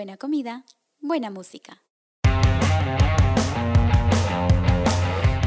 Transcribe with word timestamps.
Buena 0.00 0.16
comida, 0.16 0.64
buena 1.02 1.28
música. 1.28 1.82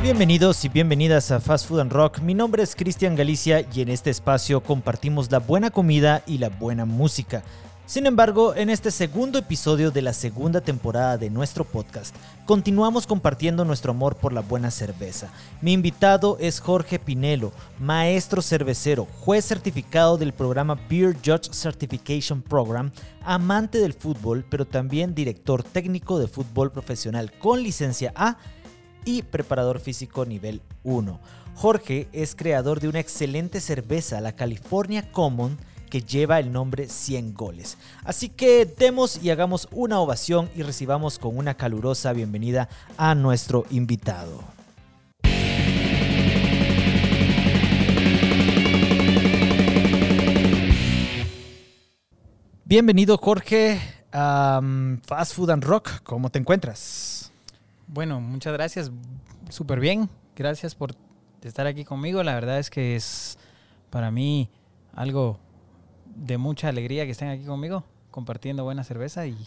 Bienvenidos 0.04 0.64
y 0.64 0.70
bienvenidas 0.70 1.32
a 1.32 1.40
Fast 1.40 1.68
Food 1.68 1.80
and 1.80 1.92
Rock. 1.92 2.20
Mi 2.20 2.36
nombre 2.36 2.62
es 2.62 2.76
Cristian 2.76 3.16
Galicia 3.16 3.66
y 3.74 3.82
en 3.82 3.90
este 3.90 4.12
espacio 4.12 4.62
compartimos 4.62 5.32
la 5.32 5.40
buena 5.40 5.72
comida 5.72 6.22
y 6.28 6.38
la 6.38 6.50
buena 6.50 6.86
música. 6.86 7.42
Sin 7.94 8.08
embargo, 8.08 8.56
en 8.56 8.72
este 8.72 8.90
segundo 8.90 9.38
episodio 9.38 9.92
de 9.92 10.02
la 10.02 10.14
segunda 10.14 10.62
temporada 10.62 11.16
de 11.16 11.30
nuestro 11.30 11.64
podcast, 11.64 12.16
continuamos 12.48 13.06
compartiendo 13.06 13.66
nuestro 13.66 13.92
amor 13.92 14.16
por 14.16 14.34
la 14.34 14.42
buena 14.42 14.72
cerveza. 14.72 15.32
Mi 15.62 15.74
invitado 15.74 16.38
es 16.40 16.60
Jorge 16.60 16.98
Pinelo, 16.98 17.52
maestro 17.80 18.42
cervecero, 18.42 19.06
juez 19.20 19.46
certificado 19.46 20.18
del 20.18 20.34
programa 20.34 20.74
Beer 20.90 21.16
Judge 21.24 21.54
Certification 21.54 22.42
Program, 22.42 22.90
amante 23.24 23.78
del 23.78 23.94
fútbol, 23.94 24.44
pero 24.50 24.66
también 24.66 25.14
director 25.14 25.62
técnico 25.62 26.18
de 26.18 26.28
fútbol 26.28 26.72
profesional 26.72 27.32
con 27.38 27.62
licencia 27.62 28.12
A 28.16 28.38
y 29.06 29.22
preparador 29.22 29.80
físico 29.80 30.26
nivel 30.26 30.64
1. 30.84 31.20
Jorge 31.54 32.08
es 32.12 32.34
creador 32.34 32.80
de 32.80 32.88
una 32.88 33.02
excelente 33.02 33.62
cerveza, 33.62 34.20
la 34.20 34.32
California 34.32 35.12
Common, 35.12 35.60
que 35.94 36.02
lleva 36.02 36.40
el 36.40 36.52
nombre 36.52 36.90
100 36.90 37.36
goles. 37.36 37.78
Así 38.04 38.28
que 38.28 38.66
demos 38.66 39.24
y 39.24 39.30
hagamos 39.30 39.68
una 39.70 40.00
ovación 40.00 40.50
y 40.56 40.64
recibamos 40.64 41.20
con 41.20 41.38
una 41.38 41.54
calurosa 41.54 42.14
bienvenida 42.14 42.68
a 42.98 43.14
nuestro 43.14 43.68
invitado. 43.70 44.44
Bienvenido 52.66 53.20
Jorge 53.20 53.80
a 54.12 54.62
um, 54.64 55.00
Fast 55.02 55.36
Food 55.36 55.52
and 55.52 55.64
Rock. 55.64 56.02
¿Cómo 56.02 56.32
te 56.32 56.40
encuentras? 56.40 57.32
Bueno, 57.86 58.20
muchas 58.20 58.54
gracias. 58.54 58.92
Súper 59.48 59.80
bien. 59.80 60.10
Gracias 60.36 60.74
por 60.74 60.96
estar 61.44 61.68
aquí 61.68 61.86
conmigo. 61.86 62.24
La 62.24 62.34
verdad 62.34 62.58
es 62.58 62.72
que 62.72 62.96
es 62.96 63.38
para 63.92 64.10
mí 64.10 64.50
algo 64.96 65.43
de 66.16 66.38
mucha 66.38 66.70
alegría 66.70 67.06
que 67.06 67.12
estén 67.12 67.30
aquí 67.30 67.46
conmigo, 67.46 67.84
compartiendo 68.12 68.64
buena 68.64 68.84
cerveza 68.84 69.26
y 69.28 69.38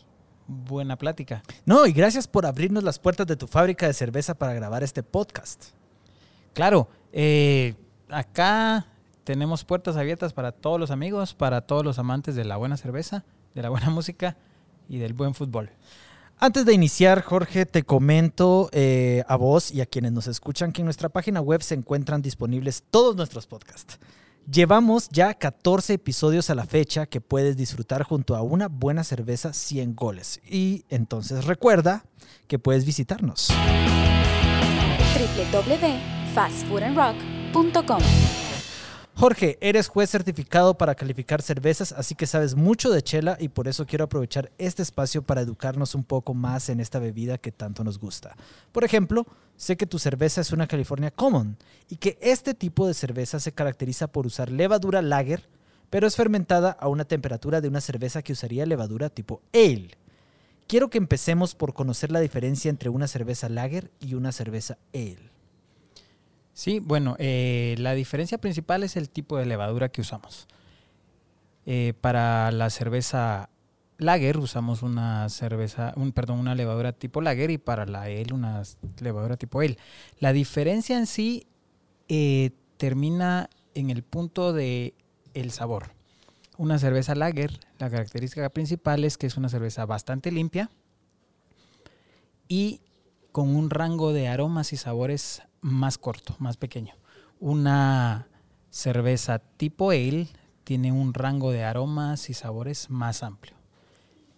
buena 0.47 0.97
plática. 0.97 1.42
No, 1.64 1.86
y 1.86 1.92
gracias 1.92 2.27
por 2.27 2.47
abrirnos 2.47 2.83
las 2.83 2.98
puertas 2.98 3.27
de 3.27 3.36
tu 3.36 3.47
fábrica 3.47 3.86
de 3.86 3.92
cerveza 3.92 4.34
para 4.34 4.55
grabar 4.55 4.83
este 4.83 5.03
podcast. 5.03 5.67
Claro, 6.53 6.89
eh, 7.12 7.75
acá 8.08 8.86
tenemos 9.25 9.64
puertas 9.64 9.97
abiertas 9.97 10.33
para 10.33 10.53
todos 10.53 10.78
los 10.78 10.91
amigos, 10.91 11.34
para 11.34 11.62
todos 11.62 11.84
los 11.84 11.98
amantes 11.98 12.34
de 12.34 12.45
la 12.45 12.56
buena 12.56 12.77
cerveza, 12.77 13.25
de 13.55 13.62
la 13.62 13.70
buena 13.70 13.91
música 13.91 14.36
y 14.89 14.98
del 14.98 15.12
buen 15.12 15.34
fútbol. 15.34 15.70
Antes 16.39 16.67
de 16.67 16.75
iniciar, 16.75 17.23
Jorge, 17.23 17.64
te 17.64 17.83
comento 17.83 18.69
eh, 18.73 19.25
a 19.27 19.36
vos 19.36 19.73
y 19.73 19.80
a 19.80 19.86
quienes 19.86 20.12
nos 20.12 20.27
escuchan 20.27 20.70
que 20.70 20.83
en 20.83 20.84
nuestra 20.84 21.08
página 21.08 21.41
web 21.41 21.62
se 21.62 21.75
encuentran 21.75 22.20
disponibles 22.20 22.84
todos 22.91 23.17
nuestros 23.17 23.47
podcasts. 23.47 23.98
Llevamos 24.50 25.08
ya 25.08 25.34
14 25.34 25.94
episodios 25.94 26.50
a 26.50 26.55
la 26.55 26.66
fecha 26.66 27.06
que 27.06 27.20
puedes 27.20 27.56
disfrutar 27.56 28.05
junto 28.05 28.36
a 28.36 28.42
una 28.42 28.69
buena 28.69 29.02
cerveza 29.02 29.52
100 29.52 29.97
goles. 29.97 30.41
Y 30.48 30.84
entonces 30.89 31.47
recuerda 31.47 32.05
que 32.47 32.61
puedes 32.61 32.84
visitarnos. 32.84 33.48
www.fastfoodandrock.com 35.52 38.45
Jorge, 39.18 39.56
eres 39.62 39.88
juez 39.88 40.10
certificado 40.10 40.77
para 40.77 40.94
calificar 40.94 41.40
cervezas, 41.40 41.92
así 41.92 42.14
que 42.14 42.27
sabes 42.27 42.54
mucho 42.54 42.90
de 42.90 43.00
chela 43.00 43.38
y 43.40 43.48
por 43.48 43.66
eso 43.66 43.86
quiero 43.86 44.04
aprovechar 44.04 44.52
este 44.58 44.82
espacio 44.82 45.22
para 45.22 45.40
educarnos 45.40 45.94
un 45.94 46.04
poco 46.04 46.34
más 46.34 46.68
en 46.68 46.80
esta 46.80 46.98
bebida 46.98 47.38
que 47.38 47.50
tanto 47.50 47.82
nos 47.82 47.98
gusta. 47.98 48.36
Por 48.72 48.84
ejemplo, 48.84 49.27
sé 49.56 49.78
que 49.78 49.86
tu 49.86 49.98
cerveza 49.98 50.42
es 50.42 50.52
una 50.52 50.66
California 50.66 51.10
Common 51.10 51.56
y 51.88 51.96
que 51.96 52.18
este 52.20 52.52
tipo 52.52 52.86
de 52.86 52.92
cerveza 52.92 53.40
se 53.40 53.52
caracteriza 53.52 54.06
por 54.06 54.27
usar 54.27 54.50
levadura 54.50 55.00
lager, 55.00 55.48
pero 55.88 56.06
es 56.06 56.14
fermentada 56.14 56.72
a 56.72 56.88
una 56.88 57.06
temperatura 57.06 57.62
de 57.62 57.68
una 57.68 57.80
cerveza 57.80 58.20
que 58.20 58.34
usaría 58.34 58.66
levadura 58.66 59.08
tipo 59.08 59.40
ale. 59.54 59.92
Quiero 60.66 60.90
que 60.90 60.98
empecemos 60.98 61.54
por 61.54 61.72
conocer 61.72 62.12
la 62.12 62.20
diferencia 62.20 62.68
entre 62.68 62.90
una 62.90 63.08
cerveza 63.08 63.48
lager 63.48 63.90
y 63.98 64.12
una 64.12 64.30
cerveza 64.30 64.77
ale. 64.92 65.36
Sí, 66.56 66.80
bueno, 66.80 67.17
eh, 67.18 67.74
la 67.77 67.92
diferencia 67.92 68.39
principal 68.39 68.83
es 68.83 68.96
el 68.96 69.11
tipo 69.11 69.36
de 69.36 69.44
levadura 69.44 69.90
que 69.90 70.00
usamos. 70.00 70.48
Eh, 71.67 71.92
para 72.00 72.50
la 72.50 72.70
cerveza 72.70 73.50
lager 73.98 74.39
usamos 74.39 74.83
una 74.83 75.28
cerveza, 75.28 75.92
un, 75.96 76.12
perdón, 76.12 76.39
una 76.39 76.55
levadura 76.55 76.92
tipo 76.92 77.20
lager 77.20 77.50
y 77.50 77.58
para 77.58 77.84
la 77.84 78.05
ale 78.05 78.33
una 78.33 78.62
levadura 79.00 79.36
tipo 79.36 79.61
ale. 79.61 79.77
La 80.18 80.33
diferencia 80.33 80.96
en 80.96 81.06
sí 81.06 81.46
eh, 82.08 82.52
termina 82.78 83.50
en 83.74 83.90
el 83.90 84.02
punto 84.02 84.55
de 84.55 84.95
el 85.34 85.50
sabor. 85.50 85.90
Una 86.56 86.78
cerveza 86.78 87.14
lager, 87.14 87.61
la 87.78 87.90
característica 87.90 88.48
principal 88.48 89.05
es 89.05 89.18
que 89.18 89.27
es 89.27 89.36
una 89.36 89.50
cerveza 89.50 89.84
bastante 89.84 90.33
limpia 90.33 90.70
y 92.48 92.80
con 93.30 93.55
un 93.55 93.68
rango 93.68 94.14
de 94.14 94.28
aromas 94.28 94.72
y 94.72 94.78
sabores 94.78 95.42
más 95.66 95.98
corto, 95.98 96.36
más 96.38 96.56
pequeño. 96.56 96.94
Una 97.40 98.28
cerveza 98.70 99.40
tipo 99.40 99.90
ale 99.90 100.28
tiene 100.64 100.92
un 100.92 101.12
rango 101.12 101.50
de 101.50 101.64
aromas 101.64 102.30
y 102.30 102.34
sabores 102.34 102.88
más 102.88 103.22
amplio. 103.22 103.56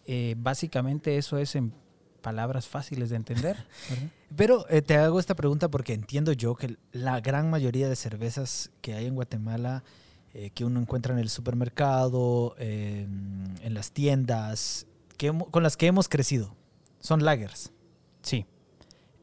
Eh, 0.06 0.34
básicamente 0.38 1.18
eso 1.18 1.36
es 1.36 1.54
en 1.54 1.74
palabras 2.22 2.66
fáciles 2.66 3.10
de 3.10 3.16
entender. 3.16 3.56
Pero 4.36 4.66
eh, 4.70 4.80
te 4.80 4.96
hago 4.96 5.20
esta 5.20 5.36
pregunta 5.36 5.68
porque 5.68 5.92
entiendo 5.92 6.32
yo 6.32 6.54
que 6.54 6.76
la 6.92 7.20
gran 7.20 7.50
mayoría 7.50 7.88
de 7.88 7.96
cervezas 7.96 8.70
que 8.80 8.94
hay 8.94 9.06
en 9.06 9.14
Guatemala, 9.14 9.84
eh, 10.32 10.50
que 10.50 10.64
uno 10.64 10.80
encuentra 10.80 11.12
en 11.12 11.20
el 11.20 11.28
supermercado, 11.28 12.54
en 12.58 13.74
las 13.74 13.92
tiendas, 13.92 14.86
que, 15.18 15.32
con 15.50 15.62
las 15.62 15.76
que 15.76 15.86
hemos 15.86 16.08
crecido, 16.08 16.54
son 17.00 17.22
lagers. 17.24 17.72
Sí. 18.22 18.46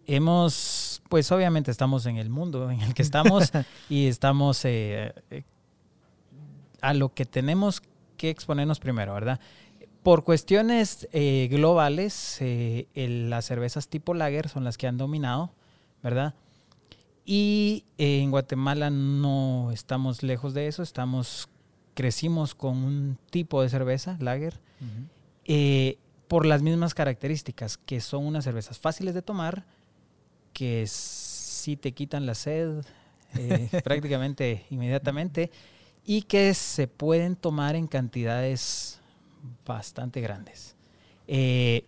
Hemos, 0.07 1.01
pues 1.09 1.31
obviamente 1.31 1.71
estamos 1.71 2.05
en 2.05 2.17
el 2.17 2.29
mundo 2.29 2.69
en 2.69 2.81
el 2.81 2.93
que 2.93 3.01
estamos 3.01 3.51
y 3.89 4.07
estamos 4.07 4.65
a 6.81 6.93
lo 6.93 7.13
que 7.13 7.25
tenemos 7.25 7.81
que 8.15 8.29
exponernos 8.29 8.79
primero, 8.79 9.13
¿verdad? 9.13 9.39
Por 10.03 10.23
cuestiones 10.23 11.07
eh, 11.11 11.47
globales, 11.49 12.37
eh, 12.41 12.87
las 12.93 13.45
cervezas 13.45 13.87
tipo 13.87 14.13
lager 14.13 14.49
son 14.49 14.63
las 14.63 14.77
que 14.77 14.87
han 14.87 14.97
dominado, 14.97 15.51
¿verdad? 16.03 16.35
Y 17.25 17.85
eh, 17.97 18.19
en 18.19 18.29
Guatemala 18.29 18.91
no 18.91 19.71
estamos 19.71 20.21
lejos 20.21 20.53
de 20.53 20.67
eso, 20.67 20.83
estamos, 20.83 21.49
crecimos 21.95 22.53
con 22.53 22.77
un 22.77 23.17
tipo 23.31 23.63
de 23.63 23.69
cerveza, 23.69 24.15
lager, 24.19 24.59
por 26.27 26.45
las 26.45 26.61
mismas 26.61 26.93
características, 26.93 27.77
que 27.77 27.99
son 27.99 28.27
unas 28.27 28.43
cervezas 28.43 28.77
fáciles 28.77 29.15
de 29.15 29.23
tomar, 29.23 29.65
que 30.55 30.87
sí 30.87 31.75
te 31.75 31.91
quitan 31.91 32.25
la 32.25 32.33
sed 32.33 32.85
prácticamente 33.83 34.65
inmediatamente 34.69 35.51
y 36.05 36.21
que 36.21 36.53
se 36.53 36.87
pueden 36.87 37.35
tomar 37.35 37.75
en 37.75 37.87
cantidades 37.87 39.01
bastante 39.65 40.21
grandes. 40.21 40.75
Eh, 41.27 41.83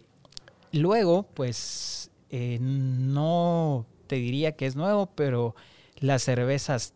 luego, 0.74 1.24
pues, 1.24 2.12
eh, 2.30 2.58
no 2.60 3.86
te 4.08 4.16
diría 4.16 4.54
que 4.54 4.66
es 4.66 4.76
nuevo, 4.76 5.06
pero 5.16 5.56
las 6.00 6.24
cervezas 6.24 6.94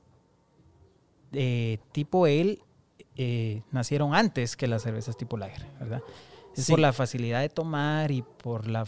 tipo 1.94 2.26
ale 2.26 2.60
eh, 3.16 3.62
nacieron 3.72 4.14
antes 4.14 4.58
que 4.58 4.68
las 4.68 4.82
cervezas 4.82 5.16
tipo 5.16 5.38
lager, 5.38 5.66
¿verdad? 5.80 6.02
Es 6.58 6.70
por 6.70 6.80
la 6.80 6.92
facilidad 6.92 7.40
de 7.40 7.48
tomar 7.48 8.12
y 8.12 8.22
por 8.22 8.68
la 8.68 8.86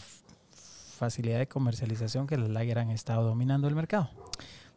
facilidad 1.04 1.38
de 1.38 1.48
comercialización 1.48 2.26
que 2.26 2.36
las 2.36 2.50
lager 2.50 2.78
han 2.78 2.90
estado 2.90 3.24
dominando 3.24 3.68
el 3.68 3.74
mercado. 3.74 4.10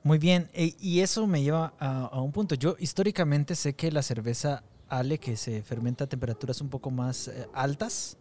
Muy 0.04 0.18
bien, 0.20 0.50
y 0.54 1.00
eso 1.02 1.28
me 1.28 1.42
lleva 1.42 1.74
a, 1.80 2.06
a, 2.06 2.22
un 2.22 2.32
punto. 2.32 2.56
Yo 2.56 2.76
históricamente 2.80 3.56
sé 3.56 3.74
que 3.74 3.92
la 3.92 4.02
cerveza 4.02 4.64
ale 4.90 5.18
que 5.18 5.36
se 5.38 5.62
fermenta 5.64 6.06
a 6.06 6.08
temperaturas 6.08 6.62
un 6.62 6.70
poco 6.70 6.92
más 6.92 7.28
eh, 7.28 7.48
altas, 7.54 8.18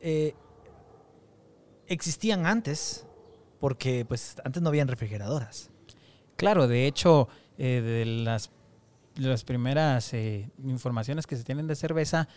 eh, 0.00 0.34
existían 1.86 2.46
antes, 2.46 3.06
porque 3.60 4.04
pues 4.04 4.36
antes 4.44 4.62
no 4.62 4.68
habían 4.68 4.88
refrigeradoras. 4.88 5.70
Claro, 6.36 6.68
de 6.68 6.86
hecho, 6.86 7.28
eh, 7.58 7.80
de, 7.80 8.04
las, 8.04 8.50
las 9.16 9.44
primeras 9.44 10.12
informaciones 10.64 11.26
que 11.26 11.36
se 11.36 11.44
tienen 11.44 11.66
de 11.66 11.76
cerveza, 11.76 12.28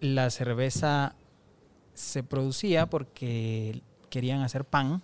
la 0.00 0.30
cerveza 0.30 1.14
se 2.00 2.22
producía 2.22 2.86
porque 2.88 3.82
querían 4.08 4.40
hacer 4.42 4.64
pan. 4.64 5.02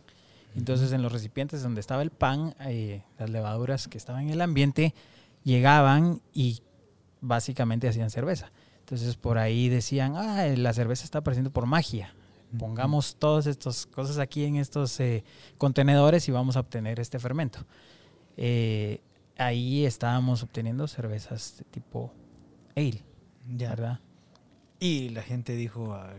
Entonces 0.57 0.93
en 0.93 1.03
los 1.03 1.13
recipientes 1.13 1.63
donde 1.63 1.81
estaba 1.81 2.03
el 2.03 2.11
pan, 2.11 2.55
las 3.19 3.31
levaduras 3.31 3.89
que 3.89 3.99
estaban 3.99 4.25
en 4.25 4.31
el 4.31 4.41
ambiente 4.41 4.95
llegaban 5.45 6.23
y 6.33 6.63
básicamente 7.21 7.89
hacían 7.89 8.11
cerveza. 8.11 8.51
Entonces 8.81 9.17
por 9.17 9.39
ahí 9.39 9.69
decían, 9.69 10.15
ah, 10.17 10.47
la 10.57 10.73
cerveza 10.73 11.05
está 11.05 11.19
apareciendo 11.19 11.51
por 11.51 11.67
magia. 11.67 12.15
Pongamos 12.59 13.17
todas 13.17 13.47
estas 13.47 13.87
cosas 13.87 14.19
aquí 14.19 14.45
en 14.45 14.57
estos 14.57 14.99
eh, 15.01 15.25
contenedores 15.59 16.29
y 16.29 16.33
vamos 16.33 16.57
a 16.57 16.61
obtener 16.61 17.01
este 17.01 17.19
fermento. 17.19 17.67
Eh, 18.37 19.01
ahí 19.37 19.85
estábamos 19.85 20.43
obteniendo 20.43 20.87
cervezas 20.89 21.57
de 21.59 21.65
tipo 21.65 22.13
ale, 22.77 23.03
Ya. 23.57 23.71
¿verdad? 23.71 24.01
Y 24.79 25.09
la 25.11 25.23
gente 25.23 25.55
dijo, 25.55 25.93
ah, 25.95 26.13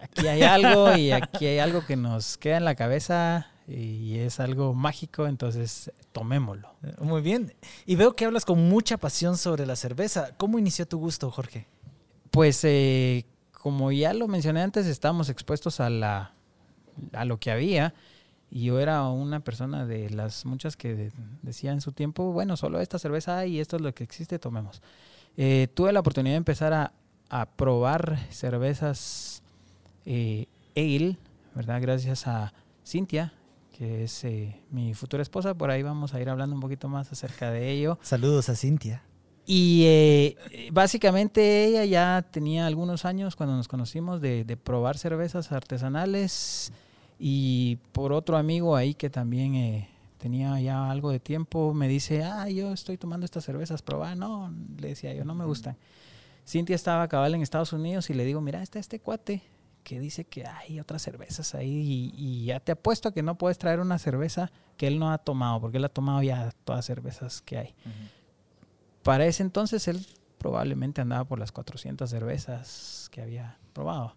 Aquí 0.00 0.26
hay 0.26 0.42
algo 0.42 0.96
y 0.96 1.10
aquí 1.12 1.46
hay 1.46 1.58
algo 1.58 1.84
que 1.84 1.96
nos 1.96 2.36
queda 2.38 2.56
en 2.56 2.64
la 2.64 2.74
cabeza 2.74 3.46
y 3.68 4.18
es 4.18 4.40
algo 4.40 4.74
mágico, 4.74 5.26
entonces 5.26 5.92
tomémoslo. 6.12 6.68
muy 7.00 7.20
bien. 7.22 7.54
Y 7.86 7.94
veo 7.96 8.14
que 8.16 8.24
hablas 8.24 8.44
con 8.44 8.68
mucha 8.68 8.96
pasión 8.96 9.36
sobre 9.36 9.66
la 9.66 9.76
cerveza. 9.76 10.30
¿Cómo 10.36 10.58
inició 10.58 10.86
tu 10.88 10.98
gusto, 10.98 11.30
Jorge? 11.30 11.66
Pues 12.30 12.60
eh, 12.64 13.26
como 13.52 13.92
ya 13.92 14.12
lo 14.14 14.26
mencioné 14.26 14.62
antes, 14.62 14.86
estábamos 14.86 15.28
expuestos 15.28 15.78
a, 15.80 15.90
la, 15.90 16.32
a 17.12 17.24
lo 17.24 17.38
que 17.38 17.50
había. 17.50 17.94
Y 18.52 18.64
yo 18.64 18.80
era 18.80 19.06
una 19.06 19.38
persona 19.40 19.86
de 19.86 20.10
las 20.10 20.44
muchas 20.44 20.76
que 20.76 20.94
de- 20.96 21.12
decía 21.42 21.70
en 21.70 21.80
su 21.80 21.92
tiempo, 21.92 22.32
bueno, 22.32 22.56
solo 22.56 22.80
esta 22.80 22.98
cerveza 22.98 23.38
hay 23.38 23.56
y 23.56 23.60
esto 23.60 23.76
es 23.76 23.82
lo 23.82 23.94
que 23.94 24.02
existe, 24.02 24.40
tomemos. 24.40 24.82
Eh, 25.36 25.68
tuve 25.74 25.92
la 25.92 26.00
oportunidad 26.00 26.32
de 26.34 26.38
empezar 26.38 26.72
a, 26.72 26.92
a 27.28 27.46
probar 27.46 28.18
cervezas 28.30 29.39
eh, 30.06 30.46
ale, 30.76 31.16
¿verdad? 31.54 31.80
Gracias 31.80 32.26
a 32.26 32.52
Cintia, 32.86 33.32
que 33.76 34.04
es 34.04 34.24
eh, 34.24 34.60
mi 34.70 34.94
futura 34.94 35.22
esposa. 35.22 35.54
Por 35.54 35.70
ahí 35.70 35.82
vamos 35.82 36.14
a 36.14 36.20
ir 36.20 36.28
hablando 36.28 36.54
un 36.54 36.60
poquito 36.60 36.88
más 36.88 37.10
acerca 37.12 37.50
de 37.50 37.70
ello. 37.70 37.98
Saludos 38.02 38.48
a 38.48 38.56
Cintia. 38.56 39.02
Y 39.46 39.82
eh, 39.86 40.36
básicamente 40.72 41.64
ella 41.64 41.84
ya 41.84 42.24
tenía 42.30 42.66
algunos 42.66 43.04
años 43.04 43.36
cuando 43.36 43.56
nos 43.56 43.68
conocimos 43.68 44.20
de, 44.20 44.44
de 44.44 44.56
probar 44.56 44.96
cervezas 44.98 45.50
artesanales 45.50 46.72
y 47.18 47.78
por 47.92 48.12
otro 48.12 48.36
amigo 48.36 48.76
ahí 48.76 48.94
que 48.94 49.10
también 49.10 49.54
eh, 49.54 49.88
tenía 50.18 50.60
ya 50.60 50.90
algo 50.90 51.10
de 51.10 51.20
tiempo 51.20 51.74
me 51.74 51.88
dice, 51.88 52.22
ah, 52.22 52.48
yo 52.48 52.72
estoy 52.72 52.96
tomando 52.96 53.24
estas 53.24 53.44
cervezas, 53.44 53.82
probar. 53.82 54.16
No, 54.16 54.54
le 54.78 54.88
decía 54.88 55.14
yo, 55.14 55.24
no 55.24 55.34
me 55.34 55.44
gustan. 55.44 55.76
Cintia 56.46 56.76
estaba 56.76 57.08
cabal 57.08 57.34
en 57.34 57.42
Estados 57.42 57.72
Unidos 57.72 58.08
y 58.10 58.14
le 58.14 58.24
digo, 58.24 58.40
mira, 58.40 58.62
está 58.62 58.78
este 58.78 59.00
cuate 59.00 59.42
que 59.82 60.00
dice 60.00 60.24
que 60.24 60.46
hay 60.46 60.80
otras 60.80 61.02
cervezas 61.02 61.54
ahí 61.54 61.70
y, 61.70 62.14
y 62.16 62.44
ya 62.46 62.60
te 62.60 62.72
apuesto 62.72 63.12
que 63.12 63.22
no 63.22 63.36
puedes 63.36 63.58
traer 63.58 63.80
una 63.80 63.98
cerveza 63.98 64.50
que 64.76 64.86
él 64.86 64.98
no 64.98 65.12
ha 65.12 65.18
tomado, 65.18 65.60
porque 65.60 65.76
él 65.76 65.84
ha 65.84 65.90
tomado 65.90 66.22
ya 66.22 66.52
todas 66.64 66.78
las 66.78 66.86
cervezas 66.86 67.42
que 67.42 67.58
hay. 67.58 67.74
Para 69.02 69.26
ese 69.26 69.42
entonces 69.42 69.86
él 69.88 70.06
probablemente 70.38 71.02
andaba 71.02 71.24
por 71.24 71.38
las 71.38 71.52
400 71.52 72.08
cervezas 72.08 73.08
que 73.12 73.20
había 73.20 73.58
probado. 73.74 74.14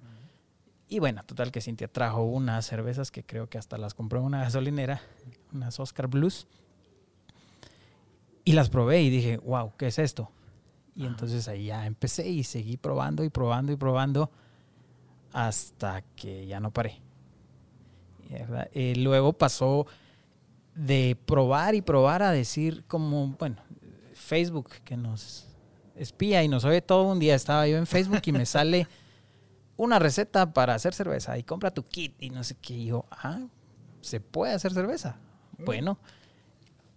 Y 0.87 0.99
bueno, 0.99 1.23
total 1.23 1.51
que 1.51 1.59
Cintia 1.59 1.87
trajo 1.87 2.23
unas 2.23 2.65
cervezas 2.65 3.11
que 3.11 3.23
creo 3.23 3.49
que 3.49 3.57
hasta 3.57 3.77
las 3.77 3.93
compró 3.93 4.19
en 4.19 4.25
una 4.25 4.43
gasolinera, 4.43 5.01
unas 5.51 5.79
Oscar 5.79 6.07
Blues. 6.07 6.47
Y 8.45 8.53
las 8.53 8.69
probé 8.69 9.01
y 9.01 9.09
dije, 9.09 9.37
wow, 9.37 9.73
¿qué 9.77 9.87
es 9.87 9.99
esto? 9.99 10.31
Y 10.95 11.05
entonces 11.05 11.47
ahí 11.47 11.65
ya 11.65 11.85
empecé 11.85 12.29
y 12.29 12.43
seguí 12.43 12.77
probando 12.77 13.23
y 13.23 13.29
probando 13.29 13.71
y 13.71 13.75
probando 13.75 14.31
hasta 15.33 16.03
que 16.15 16.45
ya 16.45 16.59
no 16.59 16.71
paré. 16.71 17.01
¿verdad? 18.29 18.69
Eh, 18.73 18.95
luego 18.97 19.33
pasó 19.33 19.85
de 20.75 21.17
probar 21.25 21.75
y 21.75 21.81
probar 21.81 22.23
a 22.23 22.31
decir 22.31 22.83
como, 22.87 23.27
bueno, 23.39 23.57
Facebook 24.13 24.69
que 24.83 24.97
nos 24.97 25.47
espía 25.95 26.43
y 26.43 26.47
nos 26.47 26.63
oye 26.65 26.81
todo 26.81 27.03
un 27.11 27.19
día. 27.19 27.35
Estaba 27.35 27.67
yo 27.67 27.77
en 27.77 27.85
Facebook 27.85 28.21
y 28.25 28.31
me 28.31 28.45
sale 28.45 28.87
una 29.77 29.99
receta 29.99 30.53
para 30.53 30.75
hacer 30.75 30.93
cerveza 30.93 31.37
y 31.37 31.43
compra 31.43 31.71
tu 31.71 31.83
kit 31.83 32.15
y 32.19 32.29
no 32.29 32.43
sé 32.43 32.55
qué. 32.61 32.73
Y 32.73 32.85
yo, 32.87 33.05
ah, 33.11 33.47
se 34.01 34.19
puede 34.19 34.53
hacer 34.53 34.73
cerveza. 34.73 35.17
Bueno, 35.59 35.99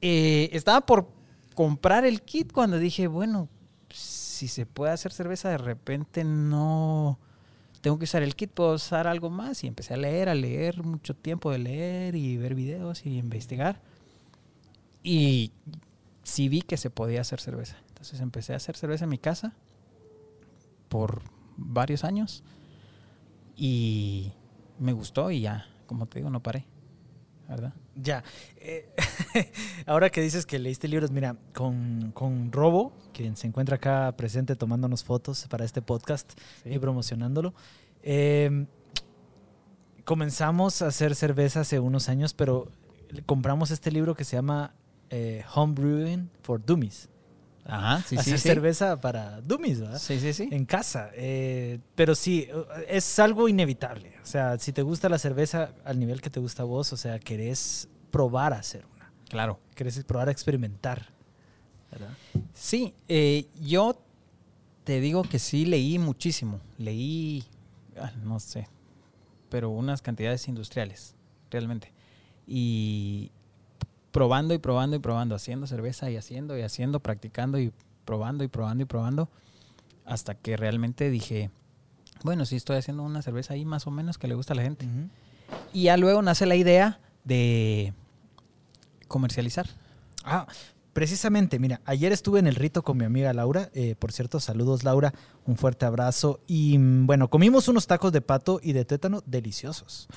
eh, 0.01 0.49
estaba 0.53 0.81
por 0.81 1.09
comprar 1.55 2.05
el 2.05 2.23
kit 2.23 2.53
cuando 2.53 2.79
dije, 2.79 3.07
bueno, 3.07 3.49
si 3.91 4.49
se 4.49 4.67
puede 4.67 4.93
hacer 4.93 5.13
cerveza, 5.13 5.51
de 5.51 5.59
repente 5.59 6.25
no 6.25 7.19
tengo 7.87 8.01
que 8.01 8.05
usar 8.05 8.25
el 8.25 8.35
kit, 8.35 8.51
puedo 8.51 8.75
usar 8.75 9.07
algo 9.07 9.31
más. 9.31 9.63
Y 9.63 9.69
empecé 9.69 9.95
a 9.95 9.97
leer, 9.97 10.29
a 10.29 10.35
leer, 10.35 10.83
mucho 10.83 11.15
tiempo 11.15 11.53
de 11.53 11.59
leer 11.59 12.17
y 12.17 12.37
ver 12.37 12.57
videos 12.57 13.07
y 13.07 13.17
investigar. 13.17 13.81
Y 15.05 15.53
sí 16.25 16.49
vi 16.49 16.63
que 16.63 16.79
se 16.79 16.91
podía 16.91 17.21
hacer 17.21 17.41
cerveza. 17.41 17.77
Entonces 17.87 18.19
empecé 18.19 18.55
a 18.55 18.57
hacer 18.57 18.77
cerveza 18.77 19.05
en 19.05 19.11
mi 19.11 19.19
casa 19.19 19.55
por 20.89 21.23
varios 21.57 22.03
años 22.03 22.43
y 23.55 24.33
me 24.81 24.93
gustó 24.93 25.31
y 25.31 25.43
ya, 25.43 25.69
como 25.87 26.07
te 26.07 26.19
digo, 26.19 26.29
no 26.29 26.43
paré, 26.43 26.67
¿verdad? 27.49 27.73
Ya. 27.97 28.23
Eh, 28.59 28.89
ahora 29.87 30.11
que 30.11 30.21
dices 30.21 30.45
que 30.45 30.59
leíste 30.59 30.87
libros, 30.87 31.11
mira, 31.11 31.37
con, 31.55 32.13
con 32.13 32.53
Robo, 32.53 32.93
quien 33.13 33.37
se 33.37 33.47
encuentra 33.47 33.77
acá 33.77 34.15
presente 34.17 34.55
tomándonos 34.55 35.03
fotos 35.03 35.47
para 35.49 35.65
este 35.65 35.81
podcast 35.81 36.39
y 36.65 36.79
promocionándolo, 36.79 37.55
eh, 38.03 38.67
comenzamos 40.05 40.83
a 40.83 40.89
hacer 40.89 41.15
cerveza 41.15 41.61
hace 41.61 41.81
unos 41.81 42.09
años, 42.09 42.35
pero 42.35 42.69
compramos 43.25 43.71
este 43.71 43.91
libro 43.91 44.15
que 44.15 44.25
se 44.25 44.37
llama 44.37 44.75
eh, 45.11 45.45
Home 45.55 45.75
Brewing 45.75 46.31
for 46.43 46.65
Dummies. 46.65 47.09
Ajá, 47.69 48.03
sí, 48.07 48.17
hacer 48.17 48.39
cerveza 48.39 49.01
para 49.01 49.41
dummies, 49.41 49.81
¿verdad? 49.81 49.99
Sí, 49.99 50.21
sí, 50.21 50.33
sí. 50.33 50.49
En 50.53 50.65
casa. 50.65 51.11
Eh, 51.15 51.81
pero 51.95 52.15
sí, 52.15 52.49
es 52.89 53.19
algo 53.19 53.49
inevitable. 53.49 54.15
O 54.23 54.27
sea, 54.27 54.59
si 54.59 54.73
te 54.73 54.83
gusta 54.83 55.09
la 55.09 55.19
cerveza 55.19 55.73
al 55.85 55.99
nivel 55.99 56.21
que 56.21 56.31
te 56.31 56.41
gusta 56.41 56.63
a 56.63 56.67
vos, 56.67 56.93
o 56.93 56.97
sea, 56.97 57.19
querés 57.19 57.89
probar 58.11 58.53
a 58.53 58.59
hacer 58.59 58.85
una. 58.95 59.11
Claro. 59.29 59.61
Querés 59.75 60.03
probar 60.05 60.29
a 60.29 60.33
experimentar. 60.33 61.17
¿verdad? 61.91 62.11
Sí, 62.55 62.95
eh, 63.09 63.47
yo 63.61 64.01
te 64.85 65.01
digo 65.01 65.23
que 65.23 65.39
sí 65.39 65.67
leí 65.67 65.99
muchísimo. 65.99 66.61
Leí, 66.79 67.45
ah, 67.99 68.13
no 68.23 68.39
sé, 68.41 68.69
pero 69.49 69.71
unas 69.71 70.03
cantidades 70.03 70.47
industriales, 70.49 71.15
realmente. 71.51 71.93
Y 72.47 73.33
probando 74.17 74.55
y 74.55 74.59
probando 74.59 74.97
y 74.97 74.99
probando, 74.99 75.35
haciendo 75.35 75.67
cerveza 75.67 76.11
y 76.11 76.17
haciendo 76.17 76.57
y 76.57 76.63
haciendo, 76.63 77.01
practicando 77.01 77.59
y 77.59 77.71
probando 78.07 78.45
y 78.45 78.49
probando 78.49 78.83
y 78.83 78.87
probando, 78.87 79.29
hasta 80.07 80.35
que 80.35 80.57
realmente 80.57 81.11
dije, 81.11 81.51
bueno, 82.25 82.47
sí 82.47 82.57
estoy 82.57 82.79
haciendo 82.79 83.03
una 83.03 83.21
cerveza 83.21 83.53
ahí 83.53 83.67
más 83.67 83.87
o 83.87 83.91
menos 83.91 84.17
que 84.17 84.27
le 84.27 84.35
gusta 84.35 84.55
a 84.55 84.57
la 84.57 84.63
gente. 84.63 84.89
Y 85.75 85.83
ya 85.83 85.99
luego 85.99 86.23
nace 86.23 86.47
la 86.47 86.57
idea 86.57 86.99
de 87.25 87.93
comercializar. 89.07 89.67
Ah, 90.25 90.47
precisamente, 90.95 91.59
mira, 91.59 91.83
ayer 91.85 92.11
estuve 92.11 92.39
en 92.39 92.47
el 92.47 92.55
rito 92.55 92.83
con 92.83 92.97
mi 92.97 93.05
amiga 93.05 93.35
Laura. 93.35 93.69
eh, 93.75 93.97
por 93.99 94.13
cierto, 94.13 94.41
saludos 94.41 94.83
Laura, 94.83 95.13
un 95.45 95.59
fuerte 95.59 95.85
abrazo. 95.85 96.41
Y 96.47 96.79
mm, 96.79 97.05
bueno, 97.05 97.29
comimos 97.29 97.69
unos 97.69 97.87
tacos 97.87 98.13
de 98.13 98.23
pato 98.23 98.61
y 98.63 98.73
de 98.73 98.87
tétano 98.87 99.23
deliciosos. 99.27 100.09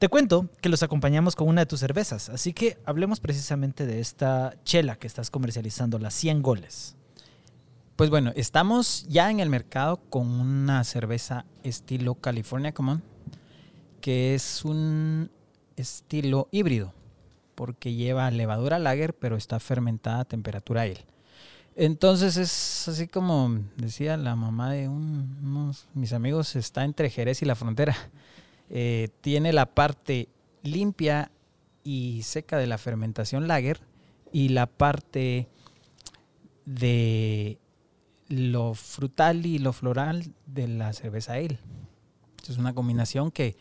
Te 0.00 0.08
cuento 0.08 0.48
que 0.62 0.70
los 0.70 0.82
acompañamos 0.82 1.36
con 1.36 1.46
una 1.46 1.60
de 1.60 1.66
tus 1.66 1.80
cervezas, 1.80 2.30
así 2.30 2.54
que 2.54 2.78
hablemos 2.86 3.20
precisamente 3.20 3.84
de 3.84 4.00
esta 4.00 4.54
chela 4.64 4.96
que 4.96 5.06
estás 5.06 5.28
comercializando, 5.28 5.98
las 5.98 6.14
100 6.14 6.40
goles. 6.40 6.96
Pues 7.96 8.08
bueno, 8.08 8.32
estamos 8.34 9.06
ya 9.10 9.30
en 9.30 9.40
el 9.40 9.50
mercado 9.50 9.98
con 10.08 10.26
una 10.26 10.84
cerveza 10.84 11.44
estilo 11.64 12.14
California 12.14 12.72
Common, 12.72 13.02
que 14.00 14.34
es 14.34 14.64
un 14.64 15.30
estilo 15.76 16.48
híbrido, 16.50 16.94
porque 17.54 17.92
lleva 17.92 18.30
levadura 18.30 18.78
lager, 18.78 19.12
pero 19.12 19.36
está 19.36 19.60
fermentada 19.60 20.20
a 20.20 20.24
temperatura 20.24 20.80
ale. 20.80 21.04
Entonces 21.76 22.38
es 22.38 22.88
así 22.88 23.06
como 23.06 23.58
decía 23.76 24.16
la 24.16 24.34
mamá 24.34 24.72
de 24.72 24.88
un- 24.88 25.36
unos 25.42 25.88
mis 25.92 26.14
amigos, 26.14 26.56
está 26.56 26.84
entre 26.84 27.10
Jerez 27.10 27.42
y 27.42 27.44
la 27.44 27.54
frontera. 27.54 27.94
Eh, 28.70 29.08
tiene 29.20 29.52
la 29.52 29.66
parte 29.66 30.28
limpia 30.62 31.30
y 31.82 32.22
seca 32.22 32.56
de 32.56 32.66
la 32.66 32.78
fermentación 32.78 33.48
lager 33.48 33.80
y 34.32 34.50
la 34.50 34.66
parte 34.66 35.48
de 36.64 37.58
lo 38.28 38.74
frutal 38.74 39.44
y 39.44 39.58
lo 39.58 39.72
floral 39.72 40.32
de 40.46 40.68
la 40.68 40.92
cerveza 40.92 41.34
ale. 41.34 41.58
Es 42.48 42.58
una 42.58 42.74
combinación 42.74 43.30
que, 43.30 43.56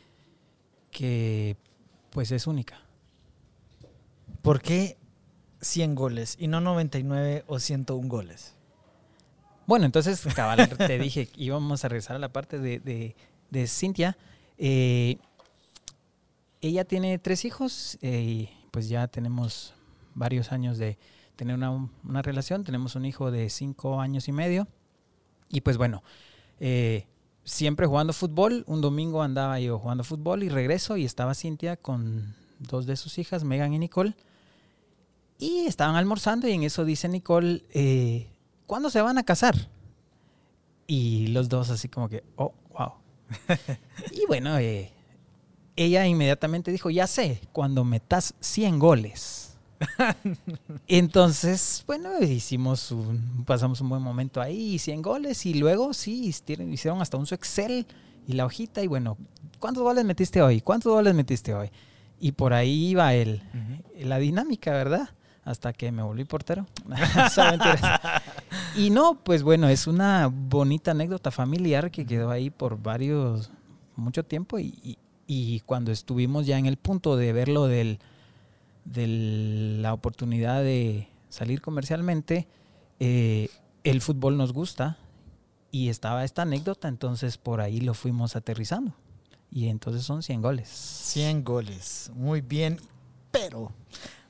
que 0.92 1.58
pues 2.12 2.32
es 2.32 2.48
única. 2.48 2.80
¿Por 4.42 4.62
qué 4.62 4.98
100 5.62 5.96
goles 5.96 6.36
y 6.40 6.48
no 6.48 6.62
99 6.62 7.44
o 7.48 7.60
101 7.60 8.08
goles? 8.08 8.56
Bueno, 9.66 9.86
entonces, 9.86 10.22
cabal, 10.36 10.70
te 10.78 10.98
dije 10.98 11.28
que 11.28 11.34
íbamos 11.44 11.84
a 11.84 11.90
regresar 11.90 12.16
a 12.16 12.20
la 12.20 12.30
parte 12.30 12.60
de, 12.60 12.80
de, 12.80 13.16
de 13.52 13.68
Cintia. 13.68 14.18
Eh, 14.60 15.18
ella 16.62 16.86
tiene 16.86 17.18
tres 17.18 17.46
hijos 17.46 17.98
eh, 18.02 18.22
y 18.22 18.50
pues 18.72 18.90
ya 18.90 19.08
tenemos 19.08 19.74
varios 20.14 20.52
años 20.52 20.78
de 20.78 21.00
tener 21.36 21.56
una, 21.56 22.22
relación. 22.22 22.64
Tenemos 22.64 22.96
un 22.96 23.06
hijo 23.06 23.32
de 23.32 23.50
cinco 23.50 24.00
años 24.00 24.28
y 24.28 24.32
medio. 24.32 24.68
Y 25.50 25.62
pues 25.62 25.78
bueno, 25.78 26.04
Eh, 26.60 27.08
siempre 27.46 27.88
jugando 27.88 28.14
fútbol. 28.14 28.64
Un 28.68 28.82
domingo 28.82 29.24
andaba 29.24 29.60
yo 29.60 29.80
jugando 29.80 30.04
fútbol 30.04 30.44
y 30.44 30.50
regreso 30.50 30.98
y 30.98 31.06
estaba 31.06 31.34
Cintia 31.34 31.78
con 31.78 32.36
dos 32.60 32.86
de 32.86 32.96
sus 32.96 33.18
hijas, 33.18 33.44
Megan 33.44 33.74
y 33.74 33.80
Nicole. 33.80 34.16
Y 35.40 35.62
estaban 35.66 35.96
almorzando 35.96 36.48
y 36.48 36.52
en 36.52 36.64
eso 36.64 36.84
dice 36.84 37.08
Nicole, 37.08 37.64
eh, 37.72 38.28
¿cuándo 38.68 38.90
se 38.90 39.02
van 39.02 39.18
a 39.18 39.24
casar? 39.24 39.56
Y 40.86 41.28
los 41.28 41.48
dos 41.48 41.70
así 41.70 41.88
como 41.88 42.10
que, 42.10 42.24
oh, 42.36 42.54
wow. 42.72 42.94
bueno, 44.30 44.60
eh, 44.60 44.92
ella 45.76 46.06
inmediatamente 46.06 46.72
dijo, 46.72 46.92
ya 46.92 47.08
sé, 47.08 47.42
cuando 47.52 47.84
metas 47.84 48.36
100 48.40 48.78
goles. 48.78 49.58
Entonces, 50.88 51.84
bueno, 51.88 52.12
hicimos 52.22 52.92
un, 52.92 53.44
pasamos 53.44 53.82
un 53.82 53.90
buen 53.90 54.04
momento 54.04 54.40
ahí, 54.40 54.78
100 54.78 55.02
goles 55.02 55.46
y 55.48 55.56
luego 55.56 55.94
sí, 55.96 56.28
hicieron 56.28 57.02
hasta 57.02 57.18
un 57.18 57.26
su 57.26 57.34
Excel 57.34 57.88
y 58.28 58.34
la 58.34 58.46
hojita 58.46 58.84
y 58.84 58.88
bueno, 58.88 59.18
¿cuántos 59.58 59.82
goles 59.82 60.06
metiste 60.06 60.44
hoy? 60.44 60.62
¿Cuántos 60.62 60.94
goles 60.94 61.16
metiste 61.16 61.56
hoy? 61.56 61.72
Y 62.20 62.34
por 62.34 62.54
ahí 62.54 62.90
iba 62.90 63.16
el, 63.16 63.42
la 63.98 64.20
dinámica, 64.20 64.72
¿verdad? 64.74 65.10
Hasta 65.44 65.74
que 65.74 65.92
me 65.92 66.04
volví 66.04 66.24
portero. 66.26 66.68
y 68.76 68.92
no, 68.92 69.16
pues 69.24 69.42
bueno, 69.42 69.70
es 69.70 69.88
una 69.88 70.30
bonita 70.32 70.92
anécdota 70.92 71.32
familiar 71.32 71.90
que 71.90 72.06
quedó 72.06 72.30
ahí 72.30 72.52
por 72.52 72.80
varios, 72.80 73.50
mucho 74.00 74.24
tiempo 74.24 74.60
y, 74.60 74.98
y 75.28 75.60
cuando 75.62 75.92
estuvimos 75.92 76.46
ya 76.48 76.58
en 76.58 76.66
el 76.66 76.78
punto 76.78 77.16
de 77.16 77.34
verlo 77.34 77.68
del 77.68 78.00
de 78.86 79.08
la 79.82 79.94
oportunidad 79.94 80.64
de 80.64 81.08
salir 81.30 81.62
comercialmente, 81.62 82.48
eh, 83.00 83.50
el 83.84 84.02
fútbol 84.02 84.38
nos 84.38 84.54
gusta 84.54 84.98
y 85.72 85.90
estaba 85.90 86.24
esta 86.24 86.42
anécdota, 86.42 86.88
entonces 86.88 87.38
por 87.38 87.62
ahí 87.62 87.82
lo 87.82 87.94
fuimos 87.94 88.36
aterrizando. 88.36 88.94
Y 89.52 89.68
entonces 89.68 90.04
son 90.04 90.22
100 90.22 90.42
goles. 90.42 90.70
100 90.70 91.44
goles, 91.44 92.12
muy 92.16 92.42
bien. 92.42 92.80
Pero 93.32 93.72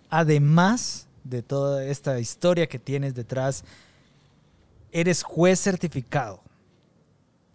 además 0.09 1.07
de 1.23 1.41
toda 1.41 1.85
esta 1.85 2.19
historia 2.19 2.67
que 2.67 2.79
tienes 2.79 3.15
detrás, 3.15 3.63
eres 4.91 5.23
juez 5.23 5.59
certificado. 5.59 6.41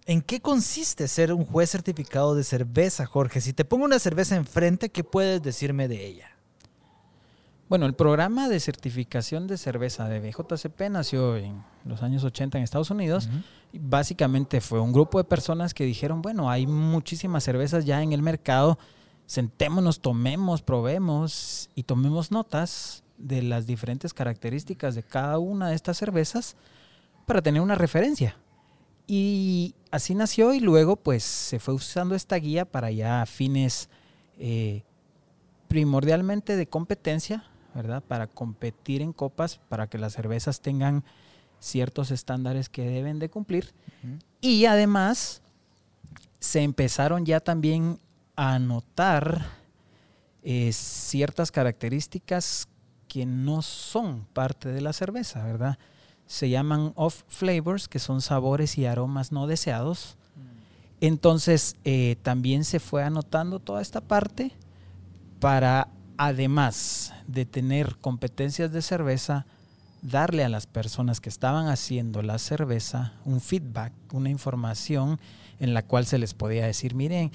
¿En 0.06 0.20
qué 0.20 0.40
consiste 0.40 1.08
ser 1.08 1.32
un 1.32 1.46
juez 1.46 1.70
certificado 1.70 2.34
de 2.34 2.44
cerveza, 2.44 3.06
Jorge? 3.06 3.40
Si 3.40 3.54
te 3.54 3.64
pongo 3.64 3.86
una 3.86 3.98
cerveza 3.98 4.36
enfrente, 4.36 4.90
¿qué 4.90 5.02
puedes 5.02 5.42
decirme 5.42 5.88
de 5.88 6.06
ella? 6.06 6.28
Bueno, 7.70 7.86
el 7.86 7.94
programa 7.94 8.50
de 8.50 8.60
certificación 8.60 9.46
de 9.46 9.56
cerveza 9.56 10.06
de 10.06 10.20
BJCP 10.20 10.90
nació 10.90 11.36
en 11.36 11.64
los 11.86 12.02
años 12.02 12.22
80 12.22 12.58
en 12.58 12.64
Estados 12.64 12.90
Unidos. 12.90 13.30
Básicamente 13.72 14.60
fue 14.60 14.78
un 14.78 14.92
grupo 14.92 15.16
de 15.16 15.24
personas 15.24 15.72
que 15.72 15.84
dijeron, 15.84 16.20
bueno, 16.20 16.50
hay 16.50 16.66
muchísimas 16.66 17.42
cervezas 17.42 17.86
ya 17.86 18.02
en 18.02 18.12
el 18.12 18.20
mercado, 18.20 18.78
sentémonos, 19.24 20.00
tomemos, 20.00 20.60
probemos 20.60 21.70
y 21.74 21.84
tomemos 21.84 22.30
notas 22.30 23.02
de 23.16 23.40
las 23.42 23.66
diferentes 23.66 24.12
características 24.12 24.94
de 24.94 25.02
cada 25.02 25.38
una 25.38 25.70
de 25.70 25.76
estas 25.76 25.96
cervezas 25.96 26.56
para 27.24 27.40
tener 27.40 27.62
una 27.62 27.74
referencia. 27.74 28.36
Y 29.06 29.74
así 29.90 30.14
nació 30.14 30.54
y 30.54 30.60
luego 30.60 30.96
pues 30.96 31.22
se 31.22 31.58
fue 31.58 31.74
usando 31.74 32.14
esta 32.14 32.36
guía 32.36 32.64
para 32.64 32.90
ya 32.90 33.24
fines 33.26 33.88
eh, 34.38 34.82
primordialmente 35.68 36.56
de 36.56 36.66
competencia, 36.66 37.44
¿verdad? 37.74 38.02
Para 38.02 38.26
competir 38.26 39.02
en 39.02 39.12
copas, 39.12 39.60
para 39.68 39.88
que 39.88 39.98
las 39.98 40.14
cervezas 40.14 40.60
tengan 40.60 41.04
ciertos 41.60 42.10
estándares 42.10 42.68
que 42.68 42.88
deben 42.88 43.18
de 43.18 43.28
cumplir. 43.28 43.72
Y 44.40 44.66
además 44.66 45.42
se 46.38 46.62
empezaron 46.62 47.24
ya 47.24 47.40
también 47.40 47.98
a 48.36 48.58
notar 48.58 49.46
eh, 50.42 50.72
ciertas 50.72 51.50
características 51.50 52.68
que 53.08 53.24
no 53.24 53.62
son 53.62 54.26
parte 54.32 54.70
de 54.70 54.80
la 54.80 54.92
cerveza, 54.92 55.42
¿verdad? 55.44 55.78
Se 56.26 56.48
llaman 56.48 56.92
off 56.96 57.22
flavors, 57.28 57.88
que 57.88 57.98
son 57.98 58.20
sabores 58.20 58.78
y 58.78 58.86
aromas 58.86 59.32
no 59.32 59.46
deseados. 59.46 60.16
Mm. 60.36 61.04
Entonces, 61.06 61.76
eh, 61.84 62.16
también 62.22 62.64
se 62.64 62.80
fue 62.80 63.02
anotando 63.02 63.58
toda 63.60 63.82
esta 63.82 64.00
parte 64.00 64.52
para 65.40 65.88
además 66.16 67.12
de 67.26 67.44
tener 67.44 67.96
competencias 67.96 68.72
de 68.72 68.82
cerveza, 68.82 69.46
darle 70.02 70.44
a 70.44 70.48
las 70.48 70.66
personas 70.66 71.20
que 71.20 71.28
estaban 71.28 71.68
haciendo 71.68 72.22
la 72.22 72.38
cerveza 72.38 73.14
un 73.24 73.40
feedback, 73.40 73.92
una 74.12 74.30
información 74.30 75.18
en 75.60 75.74
la 75.74 75.82
cual 75.82 76.06
se 76.06 76.18
les 76.18 76.34
podía 76.34 76.66
decir, 76.66 76.94
miren, 76.94 77.32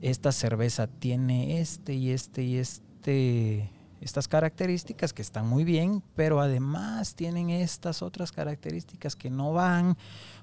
esta 0.00 0.32
cerveza 0.32 0.86
tiene 0.86 1.60
este 1.60 1.94
y 1.94 2.10
este 2.10 2.42
y 2.42 2.56
este 2.56 3.70
estas 4.02 4.26
características 4.26 5.12
que 5.12 5.22
están 5.22 5.48
muy 5.48 5.62
bien, 5.62 6.02
pero 6.16 6.40
además 6.40 7.14
tienen 7.14 7.50
estas 7.50 8.02
otras 8.02 8.32
características 8.32 9.14
que 9.14 9.30
no 9.30 9.52
van, 9.52 9.96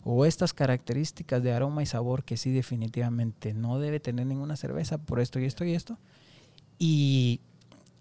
o 0.03 0.25
estas 0.25 0.53
características 0.53 1.43
de 1.43 1.51
aroma 1.51 1.83
y 1.83 1.85
sabor 1.85 2.23
que 2.23 2.37
sí 2.37 2.51
definitivamente 2.51 3.53
no 3.53 3.77
debe 3.77 3.99
tener 3.99 4.25
ninguna 4.25 4.55
cerveza 4.55 4.97
por 4.97 5.19
esto 5.19 5.39
y 5.39 5.45
esto 5.45 5.65
y 5.65 5.73
esto. 5.73 5.97
Y 6.79 7.41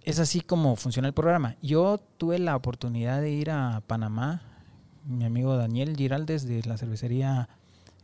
es 0.05 0.21
así 0.21 0.41
como 0.41 0.77
funciona 0.77 1.09
el 1.09 1.15
programa. 1.15 1.57
Yo 1.61 1.99
tuve 2.19 2.39
la 2.39 2.55
oportunidad 2.55 3.21
de 3.21 3.33
ir 3.33 3.51
a 3.51 3.83
Panamá. 3.87 4.43
Mi 5.05 5.25
amigo 5.25 5.57
Daniel 5.57 5.97
Giraldes 5.97 6.47
de 6.47 6.63
la 6.63 6.79
cervecería 6.79 7.49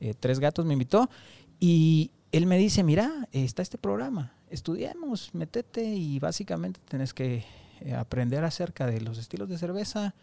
eh, 0.01 0.15
Tres 0.19 0.41
Gatos 0.41 0.67
me 0.67 0.73
invitó 0.73 1.09
y 1.61 2.11
él 2.33 2.47
me 2.47 2.59
dice, 2.59 2.83
mira, 2.83 3.29
está 3.31 3.63
este 3.63 3.79
programa, 3.79 4.33
estudiemos, 4.55 5.35
metete 5.35 5.85
y 5.85 6.19
básicamente 6.19 6.81
tenés 6.89 7.13
que 7.13 7.45
eh, 7.81 7.95
aprender 7.95 8.45
acerca 8.45 8.87
de 8.87 9.01
los 9.01 9.19
estilos 9.19 9.49
de 9.49 9.59
cerveza, 9.59 10.15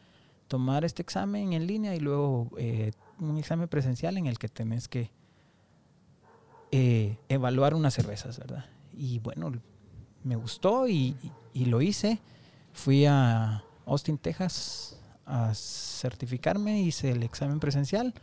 tomar 0.47 0.83
este 0.85 1.01
examen 1.01 1.53
en 1.53 1.67
línea 1.67 1.95
y 1.95 1.99
luego 1.99 2.49
eh, 2.57 2.91
un 3.19 3.37
examen 3.37 3.67
presencial 3.67 4.17
en 4.17 4.27
el 4.27 4.37
que 4.39 4.49
tenés 4.49 4.87
que 4.87 5.11
evaluar 7.27 7.73
unas 7.73 7.93
cervezas, 7.93 8.39
¿verdad? 8.39 8.65
Y 8.93 9.19
bueno, 9.19 9.51
me 10.23 10.35
gustó 10.35 10.87
y, 10.87 11.15
lo 11.53 11.81
hice. 11.81 12.19
Fui 12.73 13.05
a 13.05 13.63
Austin, 13.85 14.17
Texas 14.17 14.97
a 15.25 15.53
certificarme, 15.53 16.81
hice 16.81 17.11
el 17.11 17.23
examen 17.23 17.59
presencial 17.59 18.13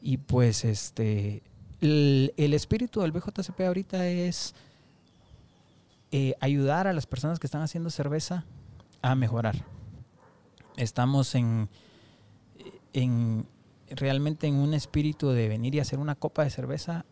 y 0.00 0.16
pues 0.16 0.64
este 0.64 1.42
el, 1.80 2.54
espíritu 2.54 3.00
del 3.00 3.12
BJCP 3.12 3.60
ahorita 3.60 4.06
es 4.08 4.54
eh, 6.12 6.34
ayudar 6.40 6.86
a 6.86 6.92
las 6.92 7.06
personas 7.06 7.38
que 7.38 7.46
están 7.46 7.62
haciendo 7.62 7.90
cerveza 7.90 8.44
a 9.00 9.14
mejorar. 9.14 9.56
Estamos 10.76 11.34
en, 11.34 11.68
en 12.92 13.46
realmente 13.88 14.46
en 14.46 14.54
un 14.54 14.74
espíritu 14.74 15.30
de 15.30 15.48
venir 15.48 15.74
y 15.74 15.80
hacer 15.80 15.98
una 15.98 16.14
copa 16.14 16.44
de 16.44 16.50
cerveza. 16.50 17.04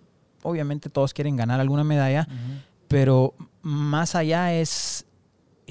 Obviamente 0.42 0.90
todos 0.90 1.14
quieren 1.14 1.36
ganar 1.36 1.60
alguna 1.60 1.82
medalla, 1.82 2.28
pero 2.88 3.34
más 3.62 4.14
allá 4.14 4.54
es 4.54 5.06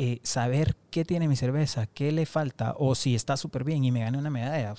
eh, 0.02 0.22
saber 0.24 0.78
qué 0.92 1.04
tiene 1.04 1.28
mi 1.28 1.36
cerveza, 1.36 1.86
qué 1.86 2.14
le 2.14 2.26
falta, 2.26 2.74
o 2.78 2.96
si 2.96 3.16
está 3.16 3.36
súper 3.36 3.66
bien 3.66 3.84
y 3.84 3.92
me 3.92 4.00
gané 4.00 4.18
una 4.18 4.30
medalla, 4.30 4.74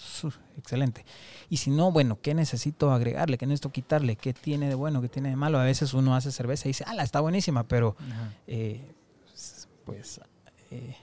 excelente. 0.56 1.04
Y 1.50 1.58
si 1.58 1.70
no, 1.70 1.92
bueno, 1.92 2.18
¿qué 2.22 2.32
necesito 2.32 2.90
agregarle? 2.90 3.36
¿Qué 3.36 3.44
necesito 3.44 3.70
quitarle? 3.70 4.16
¿Qué 4.16 4.32
tiene 4.32 4.70
de 4.70 4.74
bueno? 4.76 5.02
¿Qué 5.02 5.10
tiene 5.10 5.28
de 5.28 5.36
malo? 5.36 5.58
A 5.58 5.64
veces 5.64 5.92
uno 5.92 6.16
hace 6.16 6.32
cerveza 6.32 6.68
y 6.68 6.70
dice, 6.70 6.84
ah, 6.86 6.94
está 7.02 7.20
buenísima, 7.20 7.64
pero 7.64 7.96
eh, 8.46 8.80
pues 9.84 10.22
eh, 10.70 10.96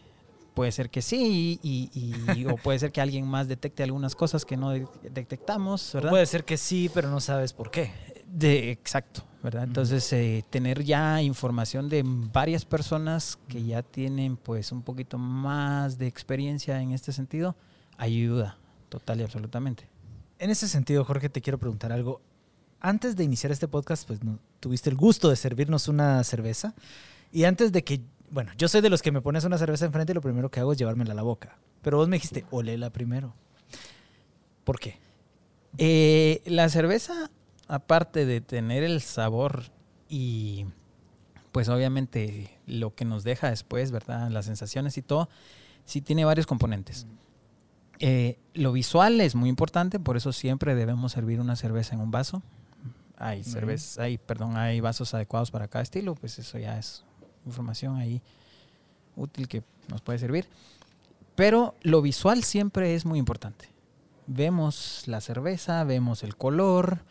puede 0.55 0.71
ser 0.71 0.89
que 0.89 1.03
sí, 1.03 1.59
y, 1.61 2.45
o 2.47 2.57
puede 2.57 2.79
ser 2.79 2.91
que 2.91 3.01
alguien 3.01 3.27
más 3.27 3.47
detecte 3.47 3.83
algunas 3.83 4.15
cosas 4.15 4.45
que 4.45 4.57
no 4.57 4.71
detectamos, 4.71 5.91
¿verdad? 5.93 6.09
Puede 6.09 6.25
ser 6.25 6.43
que 6.43 6.57
sí, 6.57 6.89
pero 6.91 7.11
no 7.11 7.19
sabes 7.19 7.53
por 7.53 7.69
qué. 7.69 7.91
De, 8.27 8.71
exacto, 8.71 9.23
¿verdad? 9.41 9.63
Entonces, 9.63 10.11
eh, 10.13 10.43
tener 10.49 10.83
ya 10.83 11.21
información 11.21 11.87
de 11.87 12.03
varias 12.05 12.65
personas 12.65 13.39
que 13.47 13.63
ya 13.63 13.81
tienen 13.81 14.35
pues 14.35 14.71
un 14.71 14.81
poquito 14.81 15.17
más 15.17 15.97
de 15.97 16.07
experiencia 16.07 16.81
en 16.81 16.91
este 16.91 17.13
sentido, 17.13 17.55
ayuda 17.97 18.57
total 18.89 19.21
y 19.21 19.23
absolutamente. 19.23 19.89
En 20.39 20.49
ese 20.49 20.67
sentido, 20.67 21.03
Jorge, 21.05 21.29
te 21.29 21.41
quiero 21.41 21.57
preguntar 21.57 21.91
algo. 21.91 22.21
Antes 22.79 23.15
de 23.15 23.23
iniciar 23.23 23.51
este 23.51 23.67
podcast, 23.67 24.05
pues 24.05 24.23
no, 24.23 24.39
tuviste 24.59 24.89
el 24.89 24.95
gusto 24.95 25.29
de 25.29 25.35
servirnos 25.35 25.87
una 25.87 26.23
cerveza. 26.23 26.75
Y 27.31 27.45
antes 27.45 27.71
de 27.71 27.83
que, 27.83 28.01
bueno, 28.29 28.51
yo 28.57 28.67
soy 28.67 28.81
de 28.81 28.89
los 28.89 29.01
que 29.01 29.11
me 29.11 29.21
pones 29.21 29.45
una 29.45 29.57
cerveza 29.57 29.85
enfrente 29.85 30.11
y 30.11 30.15
lo 30.15 30.21
primero 30.21 30.51
que 30.51 30.59
hago 30.59 30.73
es 30.73 30.77
llevármela 30.77 31.13
a 31.13 31.15
la 31.15 31.23
boca. 31.23 31.57
Pero 31.81 31.97
vos 31.97 32.07
me 32.07 32.17
dijiste, 32.17 32.45
olela 32.51 32.91
primero. 32.91 33.33
¿Por 34.63 34.79
qué? 34.79 34.99
Eh, 35.77 36.41
la 36.45 36.69
cerveza 36.69 37.31
aparte 37.67 38.25
de 38.25 38.41
tener 38.41 38.83
el 38.83 39.01
sabor 39.01 39.63
y 40.09 40.65
pues 41.51 41.69
obviamente 41.69 42.59
lo 42.65 42.93
que 42.93 43.05
nos 43.05 43.23
deja 43.23 43.49
después, 43.49 43.91
¿verdad? 43.91 44.29
Las 44.29 44.45
sensaciones 44.45 44.97
y 44.97 45.01
todo, 45.01 45.29
sí 45.85 46.01
tiene 46.01 46.25
varios 46.25 46.45
componentes. 46.45 47.07
Eh, 47.99 48.37
lo 48.53 48.71
visual 48.71 49.19
es 49.21 49.35
muy 49.35 49.49
importante, 49.49 49.99
por 49.99 50.17
eso 50.17 50.31
siempre 50.33 50.75
debemos 50.75 51.13
servir 51.13 51.39
una 51.39 51.55
cerveza 51.55 51.95
en 51.95 52.01
un 52.01 52.11
vaso. 52.11 52.43
hay 53.17 53.43
cervezas, 53.43 53.97
hay, 53.97 54.19
perdón, 54.19 54.55
hay 54.57 54.79
vasos 54.79 55.13
adecuados 55.13 55.49
para 55.49 55.67
cada 55.67 55.81
estilo, 55.81 56.13
pues 56.13 56.37
eso 56.37 56.59
ya 56.59 56.77
es 56.77 57.03
información 57.45 57.95
ahí 57.95 58.21
útil 59.15 59.47
que 59.47 59.63
nos 59.87 60.01
puede 60.01 60.19
servir. 60.19 60.47
Pero 61.35 61.75
lo 61.81 62.01
visual 62.01 62.43
siempre 62.43 62.93
es 62.93 63.05
muy 63.05 63.19
importante. 63.19 63.69
Vemos 64.27 65.03
la 65.07 65.21
cerveza, 65.21 65.83
vemos 65.83 66.23
el 66.23 66.35
color, 66.35 67.03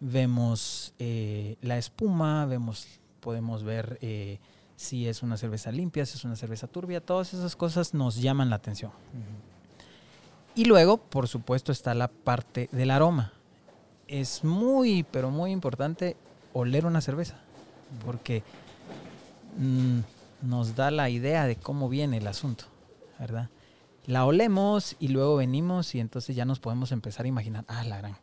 vemos 0.00 0.94
eh, 0.98 1.56
la 1.62 1.78
espuma, 1.78 2.46
vemos, 2.46 2.86
podemos 3.20 3.62
ver 3.62 3.98
eh, 4.02 4.38
si 4.76 5.08
es 5.08 5.22
una 5.22 5.36
cerveza 5.36 5.70
limpia, 5.72 6.04
si 6.06 6.16
es 6.16 6.24
una 6.24 6.36
cerveza 6.36 6.66
turbia, 6.66 7.00
todas 7.00 7.34
esas 7.34 7.56
cosas 7.56 7.94
nos 7.94 8.20
llaman 8.20 8.50
la 8.50 8.56
atención. 8.56 8.92
Y 10.54 10.66
luego, 10.66 10.98
por 10.98 11.26
supuesto, 11.26 11.72
está 11.72 11.94
la 11.94 12.08
parte 12.08 12.68
del 12.70 12.90
aroma. 12.90 13.32
Es 14.06 14.44
muy, 14.44 15.02
pero 15.02 15.30
muy 15.30 15.50
importante 15.50 16.16
oler 16.52 16.86
una 16.86 17.00
cerveza, 17.00 17.36
porque 18.04 18.42
mm, 19.58 20.00
nos 20.42 20.76
da 20.76 20.90
la 20.90 21.10
idea 21.10 21.46
de 21.46 21.56
cómo 21.56 21.88
viene 21.88 22.18
el 22.18 22.26
asunto, 22.26 22.66
¿verdad? 23.18 23.48
La 24.06 24.26
olemos 24.26 24.96
y 25.00 25.08
luego 25.08 25.36
venimos 25.36 25.94
y 25.94 26.00
entonces 26.00 26.36
ya 26.36 26.44
nos 26.44 26.60
podemos 26.60 26.92
empezar 26.92 27.24
a 27.24 27.28
imaginar, 27.28 27.64
ah, 27.68 27.84
la 27.84 27.96
gran, 27.96 28.16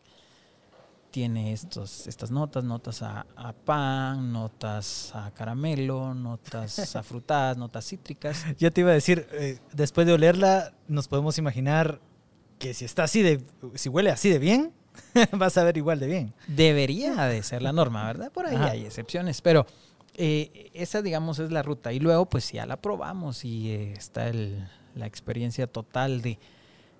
tiene 1.11 1.51
estos, 1.53 2.07
estas 2.07 2.31
notas, 2.31 2.63
notas 2.63 3.01
a, 3.03 3.25
a 3.35 3.53
pan, 3.53 4.31
notas 4.31 5.13
a 5.13 5.31
caramelo, 5.31 6.13
notas 6.13 6.95
afrutadas, 6.95 7.57
notas 7.57 7.85
cítricas. 7.85 8.45
Ya 8.57 8.71
te 8.71 8.81
iba 8.81 8.91
a 8.91 8.93
decir, 8.93 9.27
eh, 9.33 9.59
después 9.73 10.07
de 10.07 10.13
olerla, 10.13 10.73
nos 10.87 11.07
podemos 11.07 11.37
imaginar 11.37 11.99
que 12.59 12.73
si 12.73 12.85
está 12.85 13.03
así 13.03 13.21
de, 13.21 13.43
si 13.75 13.89
huele 13.89 14.09
así 14.11 14.29
de 14.29 14.39
bien, 14.39 14.71
vas 15.33 15.57
a 15.57 15.63
ver 15.63 15.77
igual 15.77 15.99
de 15.99 16.07
bien. 16.07 16.33
Debería 16.47 17.25
de 17.25 17.43
ser 17.43 17.61
la 17.61 17.71
norma, 17.73 18.05
¿verdad? 18.05 18.31
Por 18.31 18.45
ahí 18.45 18.55
Ajá. 18.55 18.71
hay 18.71 18.85
excepciones, 18.85 19.41
pero 19.41 19.65
eh, 20.15 20.69
esa, 20.73 21.01
digamos, 21.01 21.39
es 21.39 21.51
la 21.51 21.63
ruta. 21.63 21.93
Y 21.93 21.99
luego, 21.99 22.25
pues 22.27 22.51
ya 22.51 22.65
la 22.65 22.77
probamos 22.77 23.43
y 23.45 23.71
eh, 23.71 23.93
está 23.93 24.27
el- 24.27 24.67
la 24.95 25.05
experiencia 25.07 25.67
total 25.67 26.21
de, 26.21 26.37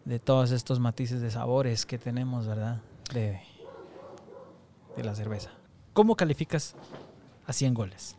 de 0.05 0.19
todos 0.19 0.51
estos 0.51 0.79
matices 0.79 1.21
de 1.21 1.29
sabores 1.29 1.85
que 1.85 1.97
tenemos, 1.97 2.47
¿verdad? 2.47 2.81
De, 3.13 3.39
de 4.95 5.03
la 5.03 5.15
cerveza. 5.15 5.51
¿Cómo 5.93 6.15
calificas 6.15 6.75
a 7.45 7.53
100 7.53 7.73
goles? 7.73 8.15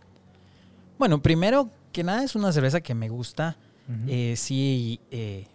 Bueno, 0.99 1.21
primero 1.23 1.71
que 1.93 2.05
nada 2.05 2.23
es 2.25 2.35
una 2.35 2.52
cerveza 2.52 2.81
que 2.81 2.95
me 2.95 3.09
gusta. 3.09 3.57
Ujú. 3.88 4.09
Eh, 4.09 4.35
sí, 4.37 5.00
eh, 5.11 5.47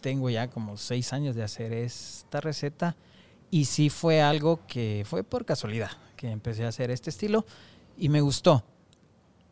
tengo 0.00 0.30
ya 0.30 0.48
como 0.48 0.76
seis 0.76 1.12
años 1.12 1.34
de 1.34 1.42
hacer 1.42 1.72
esta 1.72 2.40
receta 2.40 2.96
y 3.50 3.64
sí 3.66 3.88
fue 3.90 4.20
algo 4.22 4.60
que 4.66 5.04
fue 5.06 5.24
por 5.24 5.44
casualidad 5.44 5.90
que 6.16 6.30
empecé 6.30 6.64
a 6.64 6.68
hacer 6.68 6.90
este 6.90 7.10
estilo 7.10 7.44
y 7.96 8.08
me 8.08 8.20
gustó. 8.20 8.64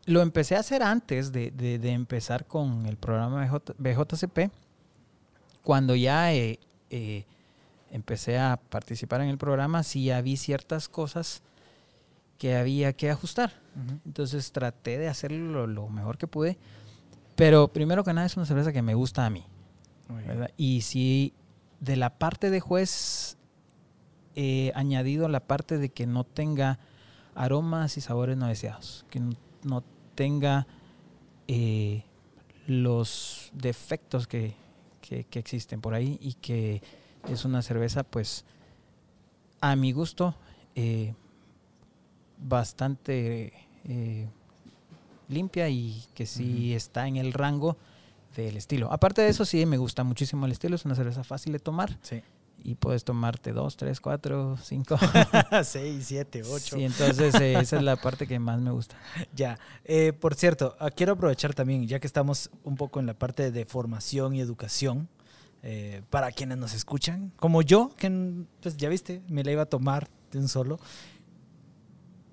Lo 0.05 0.21
empecé 0.21 0.55
a 0.55 0.59
hacer 0.59 0.83
antes 0.83 1.31
de, 1.31 1.51
de- 1.51 1.79
de 1.79 1.91
empezar 1.91 2.45
con 2.45 2.85
el 2.85 2.95
programa 2.97 3.45
BJ, 3.45 3.73
BJCP, 3.77 4.51
cuando 5.63 5.95
ya 5.95 6.33
eh, 6.33 6.59
eh, 6.89 7.25
empecé 7.91 8.37
a 8.39 8.57
participar 8.57 9.21
en 9.21 9.29
el 9.29 9.37
programa, 9.37 9.83
sí 9.83 10.05
ya 10.05 10.21
vi 10.21 10.37
ciertas 10.37 10.89
cosas 10.89 11.41
que 12.37 12.55
había 12.55 12.93
que 12.93 13.09
ajustar. 13.09 13.53
Entonces 14.05 14.51
traté 14.51 14.97
de 14.97 15.07
hacerlo 15.07 15.67
lo, 15.67 15.89
mejor 15.89 16.17
que 16.17 16.27
pude. 16.27 16.57
Pero 17.35 17.67
primero 17.67 18.03
que 18.03 18.13
nada 18.13 18.25
es 18.27 18.35
una 18.37 18.45
cerveza 18.45 18.73
que 18.73 18.81
me 18.81 18.95
gusta 18.95 19.25
a 19.25 19.29
mí. 19.29 19.43
Y 20.57 20.81
si 20.81 21.33
de 21.79 21.95
la 21.95 22.17
parte 22.17 22.49
de 22.49 22.59
juez 22.59 23.37
he 24.35 24.71
añadido 24.75 25.27
la 25.27 25.39
parte 25.39 25.77
de 25.77 25.89
que 25.89 26.05
no 26.07 26.23
tenga 26.23 26.79
aromas 27.35 27.97
y 27.97 28.01
sabores 28.01 28.37
no 28.37 28.47
deseados. 28.47 29.05
Que 29.09 29.19
no, 29.19 29.33
no 29.63 29.83
tenga 30.15 30.67
eh, 31.47 32.03
los 32.67 33.51
defectos 33.53 34.27
que, 34.27 34.55
que- 35.01 35.23
que 35.25 35.39
existen 35.39 35.81
por 35.81 35.93
ahí 35.93 36.17
y 36.21 36.33
que 36.33 36.81
es 37.31 37.45
una 37.45 37.61
cerveza 37.61 38.03
pues 38.03 38.45
a 39.61 39.75
mi 39.75 39.91
gusto 39.91 40.35
eh, 40.75 41.13
bastante 42.37 43.53
eh, 43.85 44.27
limpia 45.27 45.69
y 45.69 46.03
que 46.13 46.25
sí 46.25 46.73
está 46.73 47.07
en 47.07 47.17
el 47.17 47.33
rango 47.33 47.77
del 48.35 48.57
estilo. 48.57 48.91
Aparte 48.91 49.21
de 49.21 49.29
eso, 49.29 49.45
sí 49.45 49.65
me 49.65 49.77
gusta 49.77 50.03
muchísimo 50.03 50.45
el 50.45 50.51
estilo. 50.51 50.75
Es 50.75 50.85
una 50.85 50.95
cerveza 50.95 51.23
fácil 51.23 51.53
de 51.53 51.59
tomar 51.59 51.97
Sí. 52.03 52.21
y 52.63 52.75
puedes 52.75 53.03
tomarte 53.03 53.51
dos, 53.51 53.77
tres, 53.77 53.99
cuatro, 53.99 54.57
cinco. 54.61 54.97
6, 55.63 56.05
7, 56.05 56.43
8. 56.43 56.75
Sí, 56.77 56.83
entonces 56.83 57.33
eh, 57.35 57.59
esa 57.59 57.77
es 57.77 57.83
la 57.83 57.95
parte 58.01 58.27
que 58.27 58.37
más 58.37 58.59
me 58.61 58.69
gusta. 58.71 58.95
Ya. 59.35 59.57
Eh, 59.85 60.13
por 60.13 60.35
cierto, 60.35 60.75
ah, 60.79 60.91
quiero 60.91 61.13
aprovechar 61.13 61.55
también, 61.55 61.87
ya 61.87 61.99
que 61.99 62.05
estamos 62.07 62.51
un 62.63 62.75
poco 62.75 62.99
en 62.99 63.07
la 63.07 63.15
parte 63.15 63.51
de 63.51 63.65
formación 63.65 64.35
y 64.35 64.41
educación, 64.41 65.09
eh, 65.63 66.01
para 66.09 66.31
quienes 66.31 66.57
nos 66.57 66.73
escuchan, 66.73 67.31
como 67.37 67.61
yo, 67.61 67.89
que 67.97 68.45
pues 68.61 68.77
ya 68.77 68.89
viste, 68.89 69.21
me 69.27 69.43
la 69.43 69.51
iba 69.51 69.63
a 69.63 69.65
tomar 69.67 70.07
de 70.31 70.39
un 70.39 70.47
solo. 70.47 70.79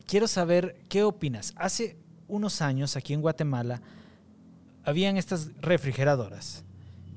Quiero 0.06 0.28
saber 0.28 0.76
qué 0.88 1.02
opinas. 1.02 1.54
Hace 1.56 1.96
unos 2.28 2.60
años 2.62 2.96
aquí 2.96 3.14
en 3.14 3.22
Guatemala 3.22 3.80
habían 4.84 5.16
estas 5.16 5.50
refrigeradoras 5.60 6.64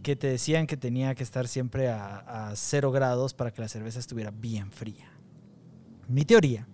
que 0.03 0.15
te 0.15 0.27
decían 0.27 0.67
que 0.67 0.77
tenía 0.77 1.15
que 1.15 1.23
estar 1.23 1.47
siempre 1.47 1.89
a 1.89 2.53
cero 2.55 2.91
grados 2.91 3.33
para 3.33 3.51
que 3.51 3.61
la 3.61 3.67
cerveza 3.67 3.99
estuviera 3.99 4.31
bien 4.31 4.71
fría. 4.71 5.11
Mi 6.07 6.23
teoría 6.23 6.65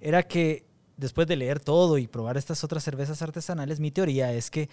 era 0.00 0.22
que 0.22 0.64
después 0.96 1.26
de 1.26 1.34
leer 1.34 1.58
todo 1.58 1.98
y 1.98 2.06
probar 2.06 2.36
estas 2.36 2.62
otras 2.62 2.84
cervezas 2.84 3.22
artesanales, 3.22 3.80
mi 3.80 3.90
teoría 3.90 4.32
es 4.32 4.50
que 4.50 4.68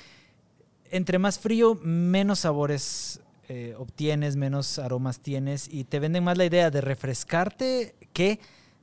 entre 0.92 1.20
más 1.20 1.40
frío, 1.40 1.76
menos 1.76 2.40
sabores 2.40 3.22
eh, 3.50 3.76
obtienes, 3.78 4.36
menos 4.36 4.78
aromas 4.78 5.22
tienes 5.22 5.70
y 5.72 5.86
te 5.86 6.00
venden 6.00 6.24
más 6.24 6.38
la 6.38 6.46
idea 6.46 6.70
de 6.70 6.82
refrescarte 6.82 7.96
que 8.12 8.40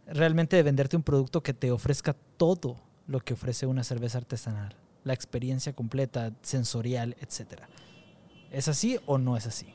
realmente 0.07 0.57
de 0.57 0.63
venderte 0.63 0.97
un 0.97 1.03
producto 1.03 1.43
que 1.43 1.53
te 1.53 1.71
ofrezca 1.71 2.17
todo 2.37 2.81
lo 3.07 3.21
que 3.21 3.35
ofrece 3.35 3.67
una 3.67 3.85
cerveza 3.85 4.19
artesanal, 4.19 4.75
la 5.05 5.13
experiencia 5.13 5.75
completa, 5.75 6.33
sensorial, 6.43 7.17
etc. 7.21 7.65
¿Es 8.51 8.69
así 8.69 8.99
o 9.05 9.19
no 9.19 9.37
es 9.37 9.47
así? 9.47 9.67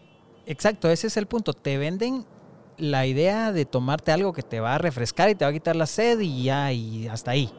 Exacto, 0.48 0.90
ese 0.90 1.06
es 1.08 1.18
el 1.18 1.28
punto. 1.28 1.54
Te 1.54 1.78
venden 1.78 2.26
la 2.78 3.06
idea 3.06 3.52
de 3.52 3.66
tomarte 3.66 4.12
algo 4.12 4.34
que 4.34 4.42
te 4.42 4.60
va 4.60 4.74
a 4.74 4.78
refrescar 4.80 5.30
y 5.30 5.36
te 5.36 5.46
va 5.46 5.52
a 5.52 5.54
quitar 5.54 5.76
la 5.76 5.86
sed 5.86 6.20
y 6.20 6.46
ya, 6.46 6.72
y 6.72 7.08
hasta 7.08 7.32
ahí. 7.32 7.52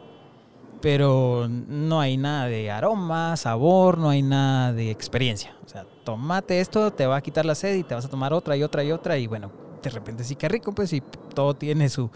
Pero 0.81 1.47
no 1.49 2.01
hay 2.01 2.17
nada 2.17 2.47
de 2.47 2.71
aroma, 2.71 3.37
sabor, 3.37 3.99
no 3.99 4.09
hay 4.09 4.23
nada 4.23 4.73
de 4.73 4.91
experiencia. 4.91 5.55
O 5.65 5.69
sea, 5.69 5.87
tomate 6.13 6.61
esto, 6.61 6.91
te 6.91 7.07
va 7.07 7.17
a 7.17 7.23
quitar 7.23 7.45
la 7.47 7.55
sed 7.55 7.77
y 7.77 7.85
te 7.85 7.95
vas 7.95 8.05
a 8.05 8.09
tomar 8.09 8.33
otra 8.33 8.57
y 8.57 8.63
otra 8.63 8.85
y 8.85 8.93
otra 8.93 9.19
y 9.19 9.27
bueno, 9.27 9.53
de 9.83 9.91
repente 9.91 10.25
sí 10.25 10.37
que 10.37 10.49
rico, 10.49 10.73
pues 10.73 10.93
y 10.93 11.03
todo 11.35 11.55
tiene 11.55 11.89
su, 11.89 12.11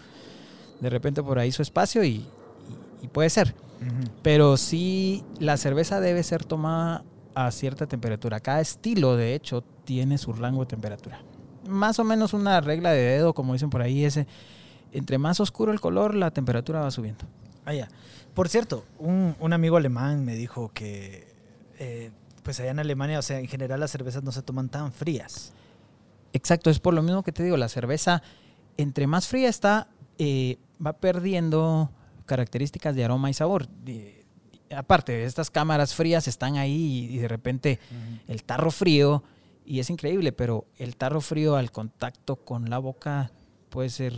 de 0.79 0.89
repente 0.89 1.23
por 1.23 1.39
ahí 1.39 1.51
su 1.51 1.61
espacio 1.61 2.03
y, 2.03 2.31
y- 2.67 2.77
y 3.01 3.07
puede 3.07 3.29
ser. 3.29 3.55
Pero 4.21 4.57
sí, 4.57 5.23
la 5.39 5.57
cerveza 5.57 5.99
debe 5.99 6.23
ser 6.23 6.45
tomada 6.45 7.05
a 7.35 7.51
cierta 7.51 7.85
temperatura. 7.87 8.39
Cada 8.39 8.61
estilo, 8.61 9.15
de 9.15 9.35
hecho, 9.35 9.63
tiene 9.83 10.17
su 10.17 10.33
rango 10.33 10.61
de 10.61 10.67
temperatura. 10.67 11.23
Más 11.67 11.99
o 11.99 12.03
menos 12.03 12.33
una 12.33 12.61
regla 12.61 12.91
de 12.91 13.01
dedo, 13.01 13.33
como 13.33 13.53
dicen 13.53 13.69
por 13.69 13.81
ahí, 13.81 14.05
ese, 14.05 14.27
entre 14.91 15.17
más 15.17 15.39
oscuro 15.39 15.71
el 15.71 15.81
color, 15.81 16.15
la 16.15 16.31
temperatura 16.31 16.81
va 16.81 16.91
subiendo. 16.91 17.25
Ah, 17.65 17.73
ya. 17.73 17.89
Por 18.33 18.49
cierto, 18.49 18.83
un, 18.97 19.35
un 19.39 19.53
amigo 19.53 19.77
alemán 19.77 20.23
me 20.25 20.35
dijo 20.35 20.69
que, 20.73 21.27
eh, 21.79 22.11
pues 22.45 22.59
allá 22.59 22.69
en 22.69 22.79
Alemania, 22.79 23.17
o 23.17 23.23
sea, 23.23 23.39
en 23.39 23.47
general 23.47 23.79
las 23.79 23.89
cervezas 23.89 24.21
no 24.23 24.31
se 24.31 24.43
toman 24.43 24.69
tan 24.69 24.93
frías. 24.93 25.51
Exacto, 26.31 26.69
es 26.69 26.79
por 26.79 26.93
lo 26.93 27.01
mismo 27.01 27.23
que 27.23 27.31
te 27.31 27.43
digo, 27.43 27.57
la 27.57 27.69
cerveza, 27.69 28.21
entre 28.77 29.07
más 29.07 29.27
fría 29.27 29.49
está, 29.49 29.87
eh, 30.19 30.59
va 30.85 30.93
perdiendo 30.93 31.89
características 32.27 32.95
de 32.95 33.03
aroma 33.03 33.31
y 33.31 33.33
sabor. 33.33 33.67
Aparte, 34.75 35.25
estas 35.25 35.49
cámaras 35.49 35.95
frías 35.95 36.27
están 36.27 36.57
ahí 36.57 37.07
y, 37.09 37.15
y 37.15 37.17
de 37.17 37.27
repente 37.27 37.79
el 38.27 38.43
tarro 38.43 38.69
frío, 38.69 39.23
y 39.65 39.79
es 39.79 39.89
increíble, 39.89 40.31
pero 40.31 40.67
el 40.77 40.97
tarro 40.97 41.21
frío 41.21 41.55
al 41.55 41.71
contacto 41.71 42.35
con 42.35 42.69
la 42.69 42.77
boca 42.77 43.31
puede 43.69 43.89
ser 43.89 44.13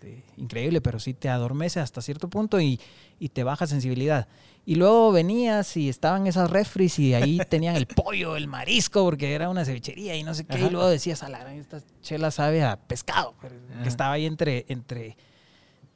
eh, 0.00 0.22
increíble, 0.38 0.80
pero 0.80 0.98
sí 0.98 1.12
te 1.12 1.28
adormece 1.28 1.80
hasta 1.80 2.00
cierto 2.00 2.30
punto 2.30 2.58
y, 2.58 2.80
y 3.18 3.28
te 3.28 3.44
baja 3.44 3.66
sensibilidad. 3.66 4.28
Y 4.66 4.76
luego 4.76 5.12
venías 5.12 5.76
y 5.76 5.88
estaban 5.88 6.26
esas 6.26 6.50
refris 6.50 6.98
y 6.98 7.12
ahí 7.14 7.38
tenían 7.50 7.76
el 7.76 7.86
pollo, 7.86 8.36
el 8.36 8.48
marisco, 8.48 9.04
porque 9.04 9.34
era 9.34 9.48
una 9.50 9.64
cevichería 9.64 10.16
y 10.16 10.22
no 10.24 10.32
sé 10.34 10.44
qué. 10.44 10.54
Ajá. 10.56 10.66
Y 10.66 10.70
luego 10.70 10.88
decías, 10.88 11.22
a 11.22 11.28
la 11.28 11.54
esta 11.54 11.80
chela 12.00 12.30
sabe 12.30 12.62
a 12.64 12.76
pescado, 12.76 13.34
Ajá. 13.42 13.82
que 13.82 13.88
estaba 13.88 14.12
ahí 14.12 14.24
entre, 14.26 14.64
entre 14.68 15.16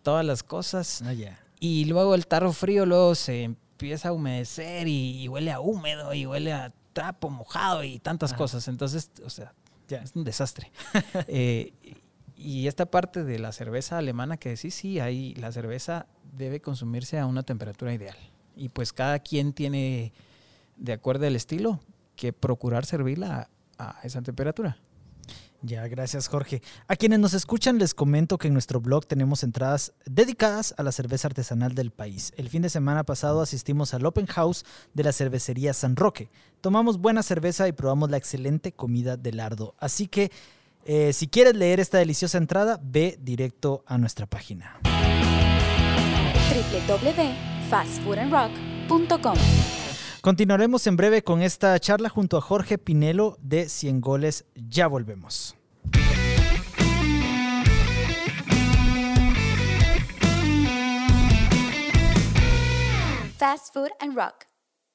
todas 0.03 0.25
las 0.25 0.43
cosas. 0.43 1.03
Ah. 1.03 1.13
Y 1.61 1.87
luego 1.87 2.15
el 2.15 2.27
tarro 2.27 2.53
frío 2.53 2.85
luego 2.87 3.15
se 3.15 3.45
empieza 3.45 4.11
a 4.11 4.13
humedecer 4.13 4.87
y, 4.87 5.23
y 5.23 5.29
huele 5.29 5.51
a 5.51 5.61
húmedo 5.61 6.13
y 6.15 6.27
huele 6.27 6.53
a 6.53 6.73
trapo 6.93 7.31
mojado 7.31 7.85
y 7.85 7.99
tantas 8.01 8.33
Ajá. 8.33 8.39
cosas. 8.39 8.69
Entonces, 8.69 9.11
o 9.25 9.31
sea, 9.31 9.55
Ya. 9.89 9.99
es 9.99 10.15
un 10.15 10.25
desastre. 10.25 10.71
Eh, 11.27 11.73
y 12.37 12.69
esta 12.69 12.87
parte 12.87 13.25
de 13.25 13.39
la 13.41 13.51
cerveza 13.51 13.99
alemana 13.99 14.37
que 14.37 14.51
decís, 14.51 14.73
sí, 14.75 15.01
ahí 15.01 15.35
la 15.35 15.51
cerveza 15.51 16.07
debe 16.37 16.61
consumirse 16.61 17.19
a 17.19 17.27
una 17.27 17.43
temperatura 17.43 17.93
ideal. 17.93 18.17
Y 18.59 18.69
pues 18.69 18.93
cada 18.93 19.21
quien 19.21 19.53
tiene, 19.53 20.13
de 20.77 20.93
acuerdo 20.93 21.27
al 21.27 21.37
estilo, 21.37 21.81
que 22.17 22.33
procurar 22.33 22.85
servirla 22.85 23.49
a, 23.79 24.01
a 24.01 24.03
esa 24.03 24.21
temperatura. 24.21 24.77
Ya, 25.63 25.87
gracias 25.89 26.29
Jorge. 26.29 26.63
A 26.87 26.95
quienes 26.95 27.19
nos 27.19 27.35
escuchan 27.35 27.79
les 27.79 27.93
comento 27.93 28.39
que 28.39 28.47
en 28.47 28.53
nuestro 28.53 28.81
blog 28.81 29.07
tenemos 29.07 29.43
entradas 29.43 29.93
dedicadas 30.05 30.73
a 30.79 30.85
la 30.85 30.93
cerveza 30.93 31.27
artesanal 31.27 31.75
del 31.75 31.91
país. 31.91 32.33
El 32.37 32.49
fin 32.49 32.63
de 32.63 32.71
semana 32.71 33.03
pasado 33.05 33.41
asistimos 33.41 33.93
al 33.93 34.07
Open 34.07 34.27
House 34.27 34.65
de 34.95 35.03
la 35.03 35.13
cervecería 35.13 35.75
San 35.75 35.97
Roque. 35.97 36.31
Tomamos 36.61 36.99
buena 36.99 37.25
cerveza 37.25 37.67
y 37.67 37.73
probamos 37.73 38.11
la 38.11 38.19
excelente 38.19 38.73
comida 38.73 39.17
de 39.17 39.33
lardo. 39.33 39.75
Así 39.81 40.07
que 40.07 40.31
eh, 40.85 41.13
si 41.13 41.27
quieres 41.27 41.57
leer 41.57 41.81
esta 41.81 41.99
deliciosa 41.99 42.39
entrada, 42.39 42.81
ve 42.83 43.19
directo 43.21 43.83
a 43.87 43.99
nuestra 43.99 44.27
página. 44.27 44.79
www.fastfoodandrock.com 47.69 49.39
Continuaremos 50.21 50.87
en 50.87 50.97
breve 50.97 51.23
con 51.23 51.43
esta 51.43 51.79
charla 51.79 52.09
junto 52.09 52.37
a 52.37 52.41
Jorge 52.41 52.77
Pinelo 52.79 53.37
de 53.41 53.69
100 53.69 54.01
goles. 54.01 54.47
Ya 54.55 54.89
volvemos. 54.89 55.55
Fast 63.37 63.73
Food 63.73 63.91
and 64.01 64.17
Rock. 64.17 64.47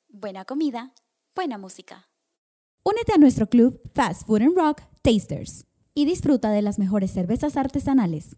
Buena 0.10 0.44
comida, 0.44 0.94
buena 1.34 1.58
música. 1.58 2.10
Únete 2.84 3.14
a 3.14 3.18
nuestro 3.18 3.48
club 3.48 3.80
Fast 3.96 4.28
Food 4.28 4.42
and 4.42 4.58
Rock 4.58 4.82
Tasters 5.02 5.66
y 5.96 6.06
disfruta 6.06 6.52
de 6.52 6.62
las 6.62 6.78
mejores 6.80 7.12
cervezas 7.12 7.56
artesanales. 7.56 8.36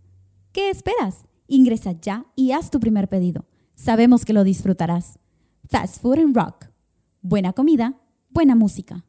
¿Qué 0.53 0.69
esperas? 0.69 1.25
Ingresa 1.47 1.93
ya 1.93 2.25
y 2.35 2.51
haz 2.51 2.69
tu 2.69 2.79
primer 2.79 3.09
pedido. 3.09 3.45
Sabemos 3.75 4.25
que 4.25 4.33
lo 4.33 4.43
disfrutarás. 4.43 5.19
Fast 5.69 6.01
Food 6.01 6.19
and 6.19 6.35
Rock. 6.35 6.67
Buena 7.21 7.53
comida, 7.53 7.93
buena 8.29 8.55
música. 8.55 9.03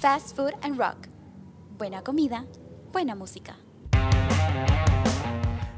Fast 0.00 0.36
Food 0.36 0.52
and 0.62 0.78
Rock. 0.78 1.08
Buena 1.76 2.02
comida, 2.02 2.44
buena 2.92 3.14
música. 3.14 3.56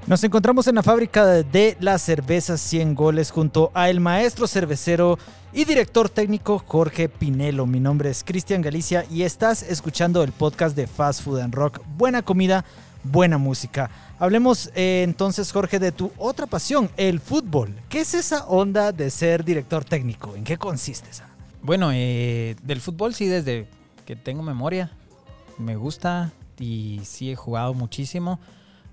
Nos 0.06 0.24
encontramos 0.24 0.66
en 0.66 0.74
la 0.74 0.82
fábrica 0.82 1.24
de 1.26 1.76
la 1.78 1.96
cerveza 1.98 2.56
100 2.56 2.94
goles 2.94 3.30
junto 3.30 3.70
a 3.74 3.90
el 3.90 4.00
maestro 4.00 4.48
cervecero 4.48 5.18
y 5.52 5.64
director 5.64 6.08
técnico 6.08 6.58
Jorge 6.58 7.08
Pinelo. 7.08 7.66
Mi 7.66 7.80
nombre 7.80 8.10
es 8.10 8.22
Cristian 8.22 8.62
Galicia 8.62 9.04
y 9.10 9.22
estás 9.22 9.62
escuchando 9.62 10.22
el 10.22 10.32
podcast 10.32 10.76
de 10.76 10.86
Fast 10.86 11.22
Food 11.22 11.40
and 11.40 11.54
Rock. 11.54 11.80
Buena 11.96 12.22
comida, 12.22 12.64
buena 13.02 13.38
música. 13.38 13.90
Hablemos 14.18 14.70
eh, 14.74 15.02
entonces, 15.02 15.50
Jorge, 15.50 15.78
de 15.78 15.92
tu 15.92 16.12
otra 16.18 16.46
pasión, 16.46 16.90
el 16.96 17.20
fútbol. 17.20 17.74
¿Qué 17.88 18.00
es 18.00 18.14
esa 18.14 18.46
onda 18.46 18.92
de 18.92 19.10
ser 19.10 19.44
director 19.44 19.84
técnico? 19.84 20.36
¿En 20.36 20.44
qué 20.44 20.56
consiste 20.56 21.10
esa? 21.10 21.28
Bueno, 21.62 21.90
eh, 21.92 22.56
del 22.62 22.80
fútbol 22.80 23.14
sí, 23.14 23.26
desde 23.26 23.66
que 24.06 24.16
tengo 24.16 24.42
memoria, 24.42 24.92
me 25.58 25.76
gusta 25.76 26.32
y 26.58 27.00
sí 27.04 27.32
he 27.32 27.36
jugado 27.36 27.74
muchísimo. 27.74 28.38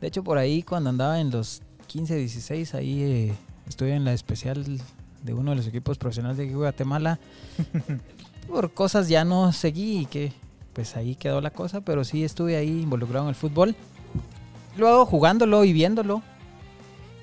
De 0.02 0.08
hecho, 0.08 0.24
por 0.24 0.38
ahí 0.38 0.64
cuando 0.64 0.90
andaba 0.90 1.20
en 1.20 1.30
los 1.30 1.62
15, 1.88 2.16
16, 2.16 2.74
ahí 2.74 3.04
eh, 3.04 3.36
estuve 3.68 3.94
en 3.94 4.06
la 4.06 4.14
especial 4.14 4.66
de 5.28 5.36
uno 5.36 5.52
de 5.52 5.58
los 5.58 5.68
equipos 5.68 6.00
profesionales 6.00 6.38
de 6.38 6.48
Guatemala. 6.52 7.20
por 8.48 8.72
cosas 8.72 9.10
ya 9.10 9.26
no 9.26 9.52
seguí 9.52 10.00
y 10.00 10.06
que 10.06 10.32
pues 10.74 10.96
ahí 10.96 11.16
quedó 11.16 11.42
la 11.42 11.50
cosa, 11.50 11.82
pero 11.82 12.04
sí 12.04 12.24
estuve 12.24 12.56
ahí 12.56 12.82
involucrado 12.82 13.26
en 13.26 13.30
el 13.30 13.36
fútbol. 13.36 13.76
Luego 14.78 15.06
jugándolo 15.06 15.64
y 15.64 15.74
viéndolo, 15.74 16.22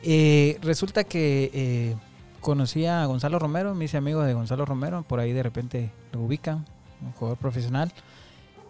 eh, 0.02 0.58
resulta 0.60 1.04
que 1.04 1.50
eh, 1.54 1.96
conocí 2.40 2.84
a 2.86 3.06
Gonzalo 3.06 3.38
Romero, 3.38 3.74
me 3.74 3.84
hice 3.84 3.96
amigo 3.96 4.22
de 4.22 4.34
Gonzalo 4.34 4.64
Romero, 4.64 5.02
por 5.02 5.20
ahí 5.20 5.32
de 5.32 5.42
repente 5.42 5.90
lo 6.12 6.22
ubican, 6.22 6.64
un 7.00 7.12
jugador 7.12 7.38
profesional. 7.38 7.92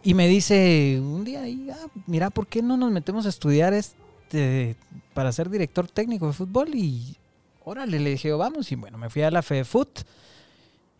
Y 0.02 0.12
me 0.12 0.28
dice 0.28 1.00
un 1.02 1.24
día, 1.24 1.44
ah, 1.72 1.86
mira, 2.06 2.28
¿por 2.28 2.46
qué 2.46 2.62
no 2.62 2.76
nos 2.76 2.92
metemos 2.92 3.24
a 3.24 3.30
estudiar 3.30 3.72
este 3.72 4.76
para 5.14 5.32
ser 5.32 5.48
director 5.48 5.88
técnico 5.88 6.26
de 6.26 6.34
fútbol? 6.34 6.74
Y 6.74 7.16
órale, 7.64 7.98
le 7.98 8.10
dije, 8.10 8.32
vamos. 8.32 8.70
Y 8.72 8.76
bueno, 8.76 8.98
me 8.98 9.10
fui 9.10 9.22
a 9.22 9.30
la 9.30 9.42
FEFUT 9.42 10.00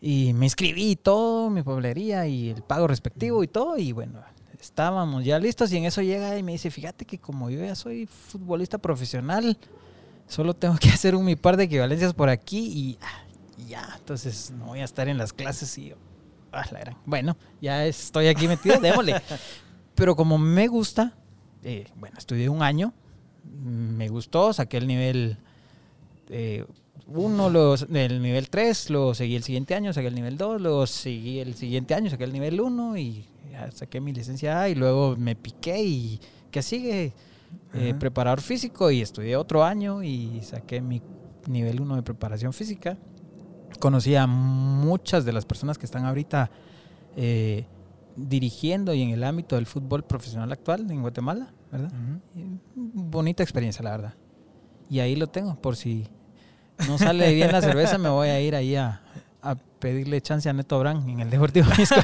y 0.01 0.33
me 0.33 0.45
inscribí 0.45 0.91
y 0.91 0.95
todo, 0.95 1.49
mi 1.49 1.63
poblería 1.63 2.27
y 2.27 2.49
el 2.49 2.61
pago 2.61 2.87
respectivo 2.87 3.43
y 3.43 3.47
todo. 3.47 3.77
Y 3.77 3.91
bueno, 3.91 4.21
estábamos 4.59 5.23
ya 5.23 5.39
listos. 5.39 5.71
Y 5.71 5.77
en 5.77 5.85
eso 5.85 6.01
llega 6.01 6.37
y 6.37 6.43
me 6.43 6.53
dice, 6.53 6.71
fíjate 6.71 7.05
que 7.05 7.19
como 7.19 7.49
yo 7.49 7.63
ya 7.63 7.75
soy 7.75 8.05
futbolista 8.07 8.77
profesional, 8.77 9.57
solo 10.27 10.53
tengo 10.53 10.75
que 10.77 10.89
hacer 10.93 11.15
un 11.15 11.25
mi 11.25 11.35
par 11.35 11.57
de 11.57 11.65
equivalencias 11.65 12.13
por 12.13 12.29
aquí 12.29 12.67
y, 12.67 12.97
ah, 13.01 13.23
y 13.57 13.69
ya. 13.69 13.95
Entonces 13.97 14.51
no 14.51 14.65
voy 14.65 14.79
a 14.79 14.85
estar 14.85 15.07
en 15.07 15.17
las 15.17 15.33
clases 15.33 15.77
y 15.77 15.89
yo, 15.89 15.95
ah, 16.51 16.65
la 16.71 16.79
gran. 16.79 16.97
Bueno, 17.05 17.37
ya 17.61 17.85
estoy 17.85 18.27
aquí 18.27 18.47
metido, 18.47 18.79
démosle. 18.79 19.21
Pero 19.95 20.15
como 20.15 20.37
me 20.37 20.67
gusta, 20.67 21.15
eh, 21.63 21.87
bueno, 21.95 22.17
estudié 22.17 22.49
un 22.49 22.61
año, 22.61 22.93
me 23.43 24.09
gustó, 24.09 24.51
saqué 24.51 24.77
el 24.77 24.87
nivel 24.87 25.37
1, 26.29 27.49
luego 27.49 27.75
el 27.75 28.21
nivel 28.21 28.49
3, 28.49 28.89
luego 28.89 29.13
seguí 29.13 29.35
el 29.35 29.43
siguiente 29.43 29.75
año, 29.75 29.93
saqué 29.93 30.07
el 30.07 30.15
nivel 30.15 30.37
2, 30.37 30.61
luego 30.61 30.87
seguí 30.87 31.39
el 31.39 31.53
siguiente 31.55 31.93
año, 31.93 32.09
saqué 32.09 32.23
el 32.23 32.33
nivel 32.33 32.59
1 32.59 32.97
y 32.97 33.25
ya 33.51 33.71
saqué 33.71 34.01
mi 34.01 34.11
licencia 34.11 34.61
A 34.61 34.69
y 34.69 34.75
luego 34.75 35.15
me 35.17 35.35
piqué 35.35 35.83
y 35.83 36.19
¿qué 36.51 36.61
sigue? 36.61 37.13
Eh, 37.73 37.93
preparador 37.93 38.41
físico 38.41 38.91
y 38.91 39.01
estudié 39.01 39.35
otro 39.35 39.63
año 39.63 40.03
y 40.03 40.41
saqué 40.41 40.81
mi 40.81 41.01
nivel 41.47 41.79
1 41.79 41.95
de 41.97 42.01
preparación 42.01 42.53
física. 42.53 42.97
Conocí 43.79 44.15
a 44.15 44.27
muchas 44.27 45.25
de 45.25 45.33
las 45.33 45.45
personas 45.45 45.77
que 45.77 45.85
están 45.85 46.05
ahorita 46.05 46.49
eh, 47.15 47.65
dirigiendo 48.15 48.93
y 48.93 49.01
en 49.01 49.09
el 49.09 49.23
ámbito 49.23 49.55
del 49.55 49.65
fútbol 49.65 50.03
profesional 50.03 50.51
actual 50.51 50.89
en 50.89 51.01
Guatemala, 51.01 51.53
¿verdad? 51.71 51.91
Bonita 52.73 53.43
experiencia, 53.43 53.83
la 53.83 53.91
verdad. 53.91 54.13
Y 54.89 54.99
ahí 54.99 55.15
lo 55.15 55.27
tengo, 55.27 55.55
por 55.55 55.75
si 55.75 56.07
no 56.87 56.97
sale 56.97 57.33
bien 57.33 57.51
la 57.51 57.61
cerveza, 57.61 57.97
me 57.97 58.09
voy 58.09 58.29
a 58.29 58.39
ir 58.39 58.55
ahí 58.55 58.75
a, 58.75 59.01
a 59.41 59.55
pedirle 59.55 60.21
chance 60.21 60.49
a 60.49 60.53
Neto 60.53 60.79
Brand 60.79 61.07
en 61.09 61.19
el 61.21 61.29
Deportivo 61.29 61.67
Misco. 61.77 61.95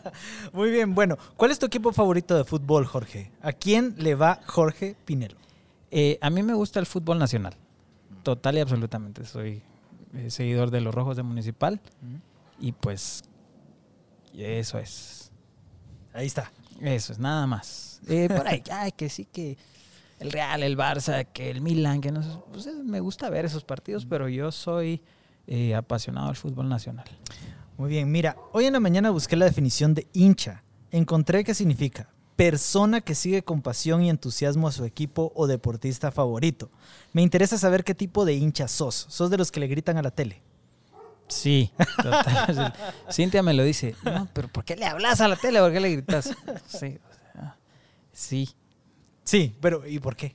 Muy 0.52 0.70
bien, 0.70 0.94
bueno, 0.94 1.16
¿cuál 1.36 1.50
es 1.50 1.58
tu 1.58 1.66
equipo 1.66 1.92
favorito 1.92 2.36
de 2.36 2.44
fútbol, 2.44 2.86
Jorge? 2.86 3.30
¿A 3.42 3.52
quién 3.52 3.94
le 3.98 4.14
va 4.14 4.40
Jorge 4.46 4.96
Pinelo? 5.04 5.36
Eh, 5.90 6.18
a 6.20 6.30
mí 6.30 6.42
me 6.42 6.54
gusta 6.54 6.78
el 6.78 6.86
fútbol 6.86 7.18
nacional, 7.18 7.54
total 8.22 8.56
y 8.58 8.60
absolutamente. 8.60 9.24
Soy 9.24 9.62
eh, 10.14 10.30
seguidor 10.30 10.70
de 10.70 10.80
los 10.80 10.94
Rojos 10.94 11.16
de 11.16 11.22
Municipal 11.22 11.80
y 12.60 12.72
pues 12.72 13.22
eso 14.36 14.78
es, 14.78 15.30
Ahí 16.12 16.26
está. 16.26 16.52
eso 16.80 17.12
es, 17.12 17.18
nada 17.18 17.46
más. 17.46 18.00
Eh, 18.08 18.28
por 18.28 18.46
ahí, 18.46 18.62
ay, 18.72 18.92
que 18.92 19.08
sí 19.08 19.24
que 19.24 19.56
el 20.20 20.30
Real, 20.30 20.62
el 20.62 20.76
Barça, 20.76 21.26
que 21.32 21.50
el 21.50 21.60
Milan, 21.60 22.00
que 22.00 22.12
no 22.12 22.22
sé, 22.22 22.28
pues, 22.52 22.66
eh, 22.66 22.72
me 22.84 23.00
gusta 23.00 23.28
ver 23.30 23.44
esos 23.46 23.64
partidos, 23.64 24.06
pero 24.06 24.28
yo 24.28 24.52
soy 24.52 25.02
eh, 25.46 25.74
apasionado 25.74 26.28
del 26.28 26.36
fútbol 26.36 26.68
nacional. 26.68 27.06
Muy 27.76 27.90
bien, 27.90 28.12
mira, 28.12 28.36
hoy 28.52 28.66
en 28.66 28.74
la 28.74 28.80
mañana 28.80 29.10
busqué 29.10 29.34
la 29.36 29.46
definición 29.46 29.94
de 29.94 30.06
hincha. 30.12 30.62
Encontré 30.92 31.42
que 31.42 31.54
significa 31.54 32.10
persona 32.36 33.02
que 33.02 33.14
sigue 33.14 33.42
con 33.42 33.60
pasión 33.60 34.02
y 34.02 34.08
entusiasmo 34.08 34.66
a 34.66 34.72
su 34.72 34.86
equipo 34.86 35.30
o 35.34 35.46
deportista 35.46 36.10
favorito. 36.10 36.70
Me 37.12 37.20
interesa 37.20 37.58
saber 37.58 37.84
qué 37.84 37.94
tipo 37.94 38.24
de 38.24 38.32
hincha 38.32 38.66
sos. 38.66 39.06
¿Sos 39.10 39.28
de 39.28 39.36
los 39.36 39.52
que 39.52 39.60
le 39.60 39.66
gritan 39.66 39.98
a 39.98 40.02
la 40.02 40.10
tele? 40.10 40.40
Sí, 41.28 41.70
total. 42.02 42.72
Cintia 43.12 43.42
me 43.42 43.52
lo 43.52 43.62
dice. 43.62 43.94
No, 44.02 44.26
pero 44.32 44.48
¿por 44.48 44.64
qué 44.64 44.74
le 44.74 44.86
hablas 44.86 45.20
a 45.20 45.28
la 45.28 45.36
tele? 45.36 45.60
¿Por 45.60 45.70
qué 45.70 45.80
le 45.80 45.90
gritas? 45.92 46.34
Sí, 46.66 46.98
o 47.10 47.34
sea, 47.34 47.56
sí. 48.10 48.48
Sí, 49.30 49.54
pero 49.60 49.86
¿y 49.86 49.98
por 50.00 50.16
qué? 50.16 50.34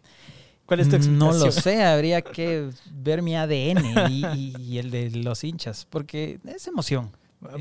¿Cuál 0.65 0.79
es 0.79 0.89
tu 0.89 0.95
explicación? 0.95 1.39
No 1.39 1.45
lo 1.45 1.51
sé, 1.51 1.84
habría 1.84 2.21
que 2.21 2.69
ver 2.91 3.21
mi 3.21 3.36
ADN 3.36 4.10
y, 4.10 4.25
y- 4.25 4.55
y 4.60 4.77
el 4.77 4.89
de 4.89 5.10
los 5.12 5.43
hinchas, 5.43 5.86
porque 5.89 6.39
es 6.45 6.65
emoción. 6.67 7.12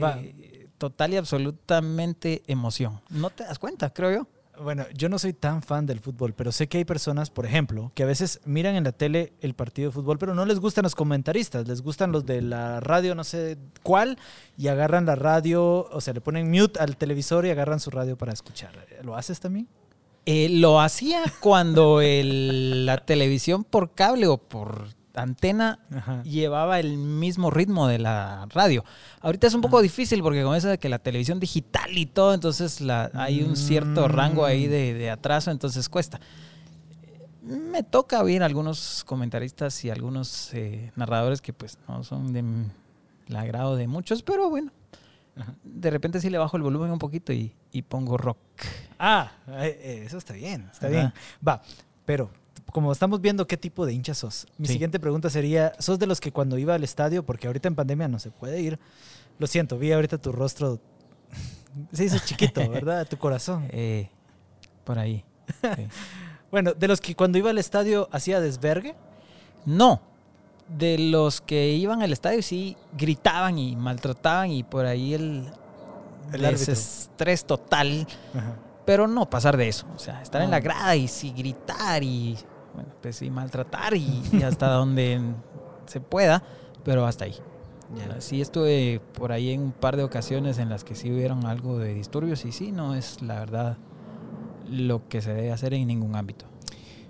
Va. 0.02 0.18
Eh, 0.22 0.68
total 0.78 1.12
y 1.12 1.16
absolutamente 1.16 2.42
emoción. 2.46 3.00
No 3.10 3.30
te 3.30 3.42
das 3.44 3.58
cuenta, 3.58 3.90
creo 3.92 4.12
yo. 4.12 4.26
Bueno, 4.62 4.84
yo 4.94 5.08
no 5.08 5.18
soy 5.18 5.32
tan 5.32 5.62
fan 5.62 5.84
del 5.84 5.98
fútbol, 5.98 6.32
pero 6.32 6.52
sé 6.52 6.68
que 6.68 6.78
hay 6.78 6.84
personas, 6.84 7.28
por 7.28 7.44
ejemplo, 7.44 7.90
que 7.96 8.04
a 8.04 8.06
veces 8.06 8.40
miran 8.44 8.76
en 8.76 8.84
la 8.84 8.92
tele 8.92 9.32
el 9.40 9.54
partido 9.54 9.88
de 9.90 9.92
fútbol, 9.94 10.16
pero 10.16 10.32
no 10.32 10.44
les 10.46 10.60
gustan 10.60 10.84
los 10.84 10.94
comentaristas, 10.94 11.66
les 11.66 11.82
gustan 11.82 12.12
los 12.12 12.24
de 12.24 12.40
la 12.40 12.78
radio, 12.78 13.16
no 13.16 13.24
sé 13.24 13.58
cuál, 13.82 14.16
y 14.56 14.68
agarran 14.68 15.06
la 15.06 15.16
radio, 15.16 15.88
o 15.90 16.00
sea, 16.00 16.14
le 16.14 16.20
ponen 16.20 16.48
mute 16.52 16.78
al 16.78 16.96
televisor 16.96 17.44
y 17.46 17.50
agarran 17.50 17.80
su 17.80 17.90
radio 17.90 18.16
para 18.16 18.32
escuchar. 18.32 18.86
¿Lo 19.02 19.16
haces 19.16 19.40
también? 19.40 19.66
Eh, 20.26 20.48
lo 20.50 20.80
hacía 20.80 21.22
cuando 21.40 22.00
el- 22.00 22.86
la 22.86 22.98
televisión 22.98 23.62
por 23.64 23.92
cable 23.92 24.26
o 24.26 24.38
por 24.38 24.88
antena 25.14 25.78
Ajá. 25.94 26.22
llevaba 26.24 26.80
el 26.80 26.96
mismo 26.96 27.50
ritmo 27.50 27.86
de 27.86 27.98
la 27.98 28.46
radio. 28.50 28.84
Ahorita 29.20 29.46
es 29.46 29.54
un 29.54 29.60
poco 29.60 29.80
difícil 29.82 30.22
porque 30.22 30.42
con 30.42 30.56
eso 30.56 30.68
de 30.68 30.78
que 30.78 30.88
la 30.88 30.98
televisión 30.98 31.38
digital 31.40 31.96
y 31.96 32.06
todo, 32.06 32.34
entonces 32.34 32.80
la, 32.80 33.10
hay 33.14 33.42
un 33.42 33.56
cierto 33.56 34.08
Mm. 34.08 34.10
rango 34.12 34.44
ahí 34.44 34.66
de, 34.66 34.94
de 34.94 35.10
atraso, 35.10 35.50
entonces 35.50 35.88
cuesta. 35.88 36.20
Me 37.42 37.82
toca 37.82 38.22
oír 38.22 38.42
algunos 38.42 39.04
comentaristas 39.04 39.84
y 39.84 39.90
algunos 39.90 40.52
eh, 40.54 40.90
narradores 40.96 41.42
que 41.42 41.52
pues 41.52 41.76
no 41.86 42.02
son 42.02 42.32
de 42.32 42.42
el 43.28 43.36
agrado 43.36 43.76
de 43.76 43.86
muchos, 43.86 44.22
pero 44.22 44.48
bueno, 44.50 44.72
de 45.64 45.90
repente 45.90 46.20
sí 46.20 46.30
le 46.30 46.38
bajo 46.38 46.56
el 46.56 46.62
volumen 46.62 46.90
un 46.90 46.98
poquito 46.98 47.32
y, 47.32 47.54
y 47.72 47.82
pongo 47.82 48.16
rock. 48.16 48.38
Ah, 48.98 49.32
eh, 49.48 49.78
eh, 49.82 50.02
eso 50.06 50.18
está 50.18 50.34
bien, 50.34 50.68
está 50.72 50.86
Ajá. 50.86 50.94
bien. 50.96 51.12
Va, 51.46 51.62
pero 52.04 52.30
como 52.72 52.92
estamos 52.92 53.20
viendo 53.20 53.46
qué 53.46 53.56
tipo 53.56 53.84
de 53.86 53.92
hincha 53.92 54.14
sos, 54.14 54.46
mi 54.58 54.66
Sí. 54.66 54.74
siguiente 54.74 55.00
pregunta 55.00 55.30
sería, 55.30 55.72
¿sos 55.78 55.98
de 55.98 56.06
los 56.06 56.20
que 56.20 56.32
cuando 56.32 56.56
iba 56.58 56.74
al 56.74 56.84
estadio, 56.84 57.24
porque 57.24 57.46
ahorita 57.48 57.68
en 57.68 57.74
pandemia 57.74 58.08
no 58.08 58.18
se 58.18 58.30
puede 58.30 58.60
ir, 58.60 58.78
lo 59.38 59.46
siento, 59.46 59.78
vi 59.78 59.92
ahorita 59.92 60.18
tu 60.18 60.30
rostro, 60.32 60.80
se 61.92 62.04
hizo 62.04 62.18
chiquito, 62.24 62.68
¿verdad? 62.70 63.06
Tu 63.06 63.16
corazón. 63.18 63.66
Eh, 63.72 64.08
por 64.84 64.98
ahí. 64.98 65.24
sí. 65.76 65.86
Bueno, 66.50 66.72
de 66.72 66.86
los 66.86 67.00
que 67.00 67.16
cuando 67.16 67.36
iba 67.36 67.50
al 67.50 67.58
estadio 67.58 68.08
hacía 68.12 68.40
desvergue. 68.40 68.94
No. 69.66 70.00
De 70.68 70.98
los 70.98 71.40
que 71.40 71.72
iban 71.74 72.02
al 72.02 72.12
estadio 72.12 72.42
sí 72.42 72.76
gritaban 72.96 73.58
y 73.58 73.76
maltrataban 73.76 74.50
y 74.50 74.62
por 74.64 74.86
ahí 74.86 75.12
el, 75.14 75.46
El 76.32 76.44
estrés 76.46 77.44
total, 77.44 78.06
Ajá. 78.34 78.56
pero 78.86 79.06
no 79.06 79.28
pasar 79.28 79.56
de 79.56 79.68
eso. 79.68 79.86
O 79.94 79.98
sea, 79.98 80.22
estar 80.22 80.40
en 80.40 80.48
Ah. 80.48 80.52
la 80.52 80.60
grada 80.60 80.96
y 80.96 81.06
sí 81.06 81.32
gritar 81.36 82.02
y, 82.02 82.36
bueno, 82.74 82.88
pues 83.02 83.16
sí 83.16 83.30
maltratar 83.30 83.94
y, 83.94 84.22
y 84.32 84.42
hasta 84.42 84.68
donde 84.72 85.20
se 85.86 86.00
pueda, 86.00 86.42
pero 86.82 87.06
hasta 87.06 87.26
ahí. 87.26 87.34
Ya. 87.94 88.20
Sí 88.22 88.40
estuve 88.40 89.00
por 89.12 89.30
ahí 89.32 89.50
en 89.52 89.60
un 89.60 89.72
par 89.72 89.96
de 89.98 90.02
ocasiones 90.02 90.58
en 90.58 90.70
las 90.70 90.82
que 90.82 90.94
sí 90.94 91.12
hubieron 91.12 91.44
algo 91.44 91.78
de 91.78 91.92
disturbios 91.92 92.44
y 92.46 92.52
sí, 92.52 92.72
no 92.72 92.94
es 92.94 93.20
la 93.20 93.38
verdad 93.38 93.76
lo 94.68 95.06
que 95.08 95.20
se 95.20 95.34
debe 95.34 95.52
hacer 95.52 95.74
en 95.74 95.86
ningún 95.86 96.16
ámbito. 96.16 96.46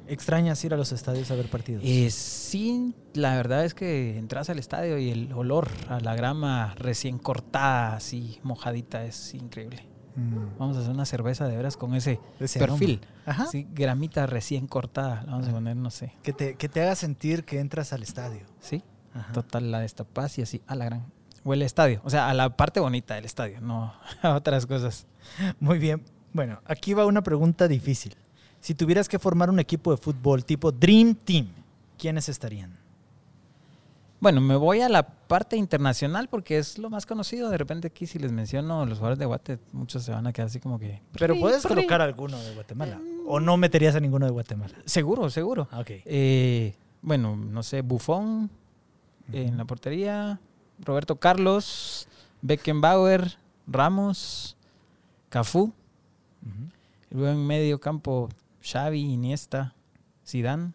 ¿Extrañas 0.07 0.62
ir 0.64 0.75
a 0.75 0.77
los 0.77 0.93
estadios 0.93 1.31
a 1.31 1.35
ver 1.35 1.49
partidos? 1.49 1.83
Eh, 1.85 2.11
sí, 2.11 2.95
la 3.14 3.35
verdad 3.37 3.64
es 3.64 3.75
que 3.75 4.19
entras 4.19 4.51
al 4.51 4.59
estadio 4.59 4.99
y 4.99 5.11
el 5.11 5.33
olor 5.33 5.69
a 5.88 6.01
la 6.01 6.14
grama 6.14 6.75
recién 6.77 7.19
cortada, 7.19 7.97
así 7.97 8.38
mojadita, 8.43 9.05
es 9.05 9.35
increíble. 9.35 9.87
Mm, 10.17 10.59
Vamos 10.59 10.77
a 10.77 10.81
hacer 10.81 10.93
una 10.93 11.07
cerveza 11.07 11.49
de 11.49 11.57
veras 11.57 11.77
con 11.77 11.95
ese, 11.95 12.21
ese 12.38 12.59
perfil. 12.59 13.01
Ajá. 13.27 13.47
Sí, 13.47 13.67
gramita 13.73 14.27
recién 14.27 14.67
cortada. 14.67 15.23
la 15.25 15.33
Vamos 15.33 15.49
a 15.49 15.53
poner, 15.53 15.77
no 15.77 15.90
sé. 15.90 16.12
Que, 16.23 16.33
te, 16.33 16.55
que 16.57 16.69
te 16.69 16.83
haga 16.83 16.95
sentir 16.95 17.45
que 17.45 17.59
entras 17.59 17.93
al 17.93 18.03
estadio. 18.03 18.47
Sí, 18.61 18.85
Ajá. 19.14 19.33
total, 19.33 19.71
la 19.73 19.81
destapas 19.81 20.38
y 20.38 20.43
así, 20.43 20.62
a 20.67 20.77
la 20.77 20.85
gran. 20.85 21.07
Huele 21.45 21.64
estadio. 21.64 22.01
O 22.05 22.11
sea, 22.11 22.29
a 22.31 22.35
la 22.35 22.57
parte 22.57 22.79
bonita 22.81 23.14
del 23.17 23.25
estadio, 23.25 23.61
no 23.61 23.93
a 24.23 24.35
otras 24.35 24.67
cosas. 24.67 25.07
Muy 25.61 25.79
bien. 25.79 26.03
Bueno, 26.33 26.61
aquí 26.64 26.95
va 26.95 27.07
una 27.07 27.23
pregunta 27.23 27.69
difícil. 27.69 28.17
Si 28.64 28.74
tuvieras 28.74 29.11
que 29.11 29.18
formar 29.18 29.50
un 29.50 29.59
equipo 29.59 29.90
de 29.90 29.98
fútbol 29.98 30.42
tipo 30.42 30.72
Dream 30.72 31.14
Team, 31.16 31.48
¿quiénes 31.98 32.31
estarían? 32.31 32.74
Bueno, 34.20 34.40
me 34.40 34.57
voy 34.57 34.81
a 34.81 34.88
la 34.88 35.03
parte 35.07 35.55
internacional 35.59 36.29
porque 36.29 36.57
es 36.57 36.79
lo 36.79 36.88
más 36.88 37.05
conocido. 37.05 37.50
De 37.50 37.59
repente 37.59 37.88
aquí 37.88 38.07
si 38.07 38.18
les 38.18 38.33
menciono 38.33 38.87
los 38.87 38.96
jugadores 38.96 39.18
de 39.18 39.27
Guate, 39.27 39.59
muchos 39.72 40.03
se 40.03 40.12
van 40.12 40.27
a 40.27 40.33
quedar 40.33 40.46
así 40.46 40.61
como 40.61 40.79
que... 40.79 41.03
Pero 41.12 41.35
"Pri, 41.35 41.40
puedes 41.42 41.62
pri". 41.62 41.74
colocar 41.74 42.00
alguno 42.00 42.38
de 42.38 42.55
Guatemala. 42.55 42.98
¿O 43.27 43.38
no 43.38 43.59
meterías 43.59 43.96
a 43.96 44.00
ninguno 44.00 44.24
de 44.24 44.33
Guatemala? 44.33 44.72
Seguro, 44.87 45.29
seguro. 45.29 45.68
Ah, 45.70 45.81
Ok. 45.81 45.90
Eh, 46.07 46.74
bueno, 47.03 47.37
no 47.37 47.62
sé, 47.62 47.83
Buffon 47.83 48.48
en 49.31 49.59
la 49.59 49.66
portería, 49.66 50.40
Roberto 50.81 51.16
Carlos, 51.16 52.09
Beckenbauer, 52.40 53.37
Ramos, 53.66 54.57
Cafú. 55.29 55.70
Luego 57.11 57.29
en 57.38 57.46
medio 57.46 57.79
campo, 57.79 58.31
Xavi, 58.64 59.00
Iniesta, 59.12 59.74
Zidane. 60.27 60.72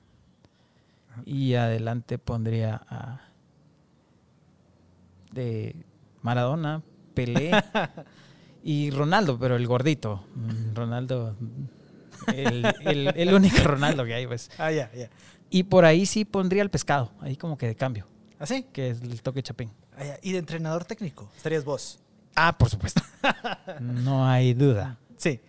Y 1.25 1.55
adelante 1.55 2.17
pondría 2.17 2.81
a 2.87 3.21
de 5.31 5.75
Maradona, 6.21 6.81
Pelé 7.13 7.51
y 8.63 8.89
Ronaldo, 8.91 9.37
pero 9.39 9.55
el 9.55 9.67
gordito. 9.67 10.25
Mm, 10.35 10.75
Ronaldo, 10.75 11.35
el, 12.33 12.65
el- 12.85 13.07
el 13.15 13.33
único 13.33 13.63
Ronaldo 13.63 14.05
que 14.05 14.13
hay, 14.13 14.27
pues. 14.27 14.49
Ah, 14.57 14.71
ya, 14.71 14.91
ya. 14.93 15.09
Y 15.49 15.63
por 15.63 15.83
ahí 15.85 16.05
sí 16.05 16.25
pondría 16.25 16.61
el 16.61 16.69
pescado, 16.69 17.11
ahí 17.21 17.35
como 17.35 17.57
que 17.57 17.67
de 17.67 17.75
cambio, 17.75 18.05
¿Así? 18.37 18.63
que 18.71 18.91
es 18.91 19.01
el 19.01 19.21
toque 19.21 19.41
chapín. 19.43 19.71
Ah, 19.97 20.05
ya. 20.05 20.19
¿Y 20.21 20.31
de 20.33 20.37
entrenador 20.39 20.85
técnico? 20.85 21.29
Estarías 21.35 21.65
vos. 21.65 21.99
Ah, 22.35 22.55
por 22.57 22.69
supuesto. 22.69 23.01
no 23.81 24.25
hay 24.25 24.53
duda. 24.53 24.97
Sí. 25.17 25.39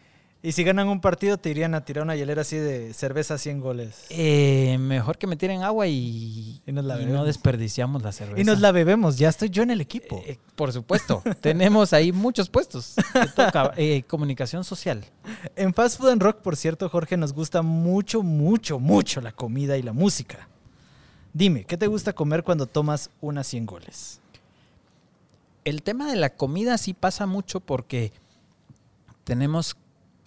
Y 0.42 0.53
si 0.53 0.64
ganan 0.64 0.88
un 0.88 1.03
partido, 1.03 1.37
te 1.37 1.50
irían 1.50 1.74
a 1.74 1.85
tirar 1.85 2.03
una 2.03 2.16
hielera 2.16 2.40
así 2.40 2.57
de 2.57 2.94
cerveza 2.94 3.37
100 3.37 3.61
goles. 3.61 4.07
Eh, 4.09 4.79
mejor 4.81 5.18
que 5.18 5.26
me 5.26 5.37
tiren 5.37 5.62
agua 5.62 5.87
y, 5.87 6.62
Y 6.66 6.72
nos 6.72 6.87
la 6.87 6.98
y 7.00 7.05
no 7.05 7.26
desperdiciamos 7.26 8.03
la 8.03 8.11
cerveza. 8.11 8.40
Y 8.40 8.44
nos 8.44 8.61
la 8.61 8.72
bebemos. 8.72 9.18
Ya 9.18 9.29
estoy 9.29 9.50
yo 9.50 9.62
en 9.62 9.70
el 9.70 9.83
equipo. 9.83 10.22
Eh, 10.26 10.38
por 10.57 10.72
supuesto. 10.72 11.22
Tenemos 11.42 11.92
ahí 11.92 12.11
muchos 12.11 12.48
puestos. 12.48 12.94
Toca, 13.37 13.74
eh, 13.76 14.03
comunicación 14.05 14.64
social. 14.64 15.05
En 15.57 15.74
Fast 15.74 15.98
Food 15.98 16.09
and 16.09 16.22
Rock, 16.22 16.38
por 16.38 16.57
cierto, 16.57 16.88
Jorge, 16.88 17.18
nos 17.18 17.35
gusta 17.35 17.61
mucho, 17.61 18.22
mucho, 18.22 18.79
mucho 18.79 19.20
la 19.20 19.33
comida 19.33 19.76
y 19.76 19.83
la 19.83 19.92
música. 19.92 20.48
Dime, 21.35 21.64
¿qué 21.64 21.76
te 21.76 21.87
gusta 21.87 22.14
comer 22.14 22.44
cuando 22.44 22.66
tomas 22.66 23.11
unas 23.20 23.46
100 23.46 23.66
goles? 23.66 24.20
El 25.66 25.83
tema 25.83 26.11
de 26.11 26.16
la 26.16 26.31
comida 26.31 26.79
sí 26.79 26.94
pasa 26.94 27.26
mucho 27.26 27.61
porque 27.61 28.12
tenemos 29.24 29.76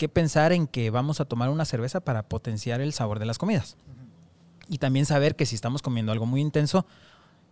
que 0.04 0.10
pensar 0.10 0.52
en 0.52 0.68
que 0.68 0.90
vamos 0.90 1.22
a 1.22 1.26
tomar 1.26 1.50
una 1.50 1.64
cerveza 1.64 2.02
para 2.02 2.24
potenciar 2.24 2.82
el 2.82 2.92
sabor 2.92 3.20
de 3.20 3.26
las 3.26 3.38
comidas. 3.38 3.78
Y 4.68 4.80
también 4.80 5.06
saber 5.06 5.38
que 5.38 5.46
si 5.46 5.56
estamos 5.56 5.82
comiendo 5.82 6.12
algo 6.12 6.26
muy 6.26 6.42
intenso 6.42 6.86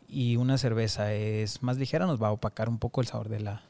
y 0.09 0.35
una 0.35 0.57
cerveza 0.57 1.13
es 1.13 1.63
más 1.63 1.77
ligera, 1.77 2.05
nos 2.05 2.21
va 2.21 2.27
a 2.27 2.31
opacar 2.33 2.67
un 2.67 2.77
poco 2.77 2.99
el 2.99 3.07
sabor 3.07 3.29
de 3.29 3.39
la, 3.39 3.61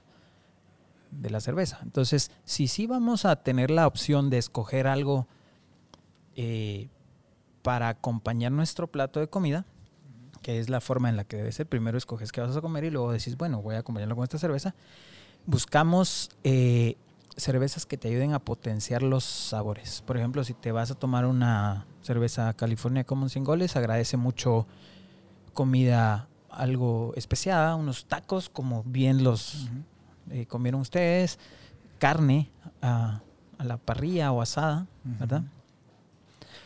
de 1.11 1.29
la 1.29 1.41
cerveza. 1.41 1.77
Entonces, 1.83 2.31
si 2.43 2.67
sí 2.67 2.87
vamos 2.87 3.25
a 3.25 3.35
tener 3.35 3.69
la 3.69 3.85
opción 3.85 4.31
de 4.31 4.39
escoger 4.39 4.87
algo 4.87 5.27
eh, 6.35 6.89
para 7.61 7.87
acompañar 7.87 8.51
nuestro 8.51 8.87
plato 8.87 9.19
de 9.19 9.27
comida, 9.27 9.63
que 10.41 10.59
es 10.59 10.71
la 10.71 10.81
forma 10.81 11.07
en 11.07 11.17
la 11.17 11.23
que 11.23 11.37
debe 11.37 11.51
ser. 11.51 11.67
Primero 11.67 11.99
escoges 11.99 12.31
qué 12.31 12.41
vas 12.41 12.57
a 12.57 12.61
comer 12.61 12.85
y 12.85 12.89
luego 12.89 13.11
decís, 13.11 13.37
bueno, 13.37 13.61
voy 13.61 13.75
a 13.75 13.79
acompañarlo 13.79 14.15
con 14.15 14.23
esta 14.23 14.39
cerveza. 14.39 14.73
Buscamos 15.45 16.31
eh, 16.43 16.97
cervezas 17.37 17.85
que 17.85 17.97
te 17.97 18.07
ayuden 18.07 18.33
a 18.33 18.39
potenciar 18.39 19.03
los 19.03 19.23
sabores. 19.23 20.03
Por 20.05 20.17
ejemplo, 20.17 20.43
si 20.43 20.53
te 20.53 20.71
vas 20.71 20.91
a 20.91 20.95
tomar 20.95 21.25
una 21.25 21.85
cerveza 22.01 22.53
California 22.53 23.03
Common 23.03 23.29
sin 23.29 23.43
goles, 23.43 23.75
agradece 23.75 24.17
mucho 24.17 24.67
comida 25.53 26.27
algo 26.49 27.13
especiada, 27.15 27.75
unos 27.75 28.05
tacos 28.05 28.49
como 28.49 28.83
bien 28.83 29.23
los 29.23 29.69
eh, 30.29 30.45
comieron 30.45 30.81
ustedes, 30.81 31.39
carne 31.97 32.49
a, 32.81 33.21
a 33.57 33.63
la 33.63 33.77
parrilla 33.77 34.31
o 34.31 34.41
asada, 34.41 34.87
¿verdad? 35.03 35.43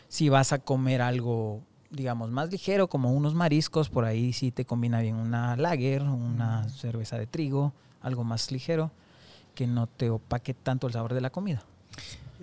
Si 0.08 0.30
vas 0.30 0.54
a 0.54 0.60
comer 0.60 1.02
algo, 1.02 1.62
digamos, 1.90 2.30
más 2.32 2.52
ligero, 2.52 2.88
como 2.88 3.12
unos 3.12 3.34
mariscos, 3.34 3.90
por 3.90 4.06
ahí 4.06 4.34
sí 4.34 4.52
te 4.52 4.66
combina 4.66 5.02
bien 5.02 5.16
una 5.16 5.56
lager, 5.58 6.04
una 6.04 6.70
cerveza 6.70 7.18
de 7.18 7.28
trigo, 7.28 7.74
algo 8.02 8.24
más 8.24 8.52
ligero, 8.52 8.92
que 9.56 9.66
no 9.66 9.88
te 9.88 10.10
opaque 10.10 10.54
tanto 10.54 10.88
el 10.88 10.94
sabor 10.94 11.14
de 11.14 11.22
la 11.22 11.32
comida. 11.32 11.64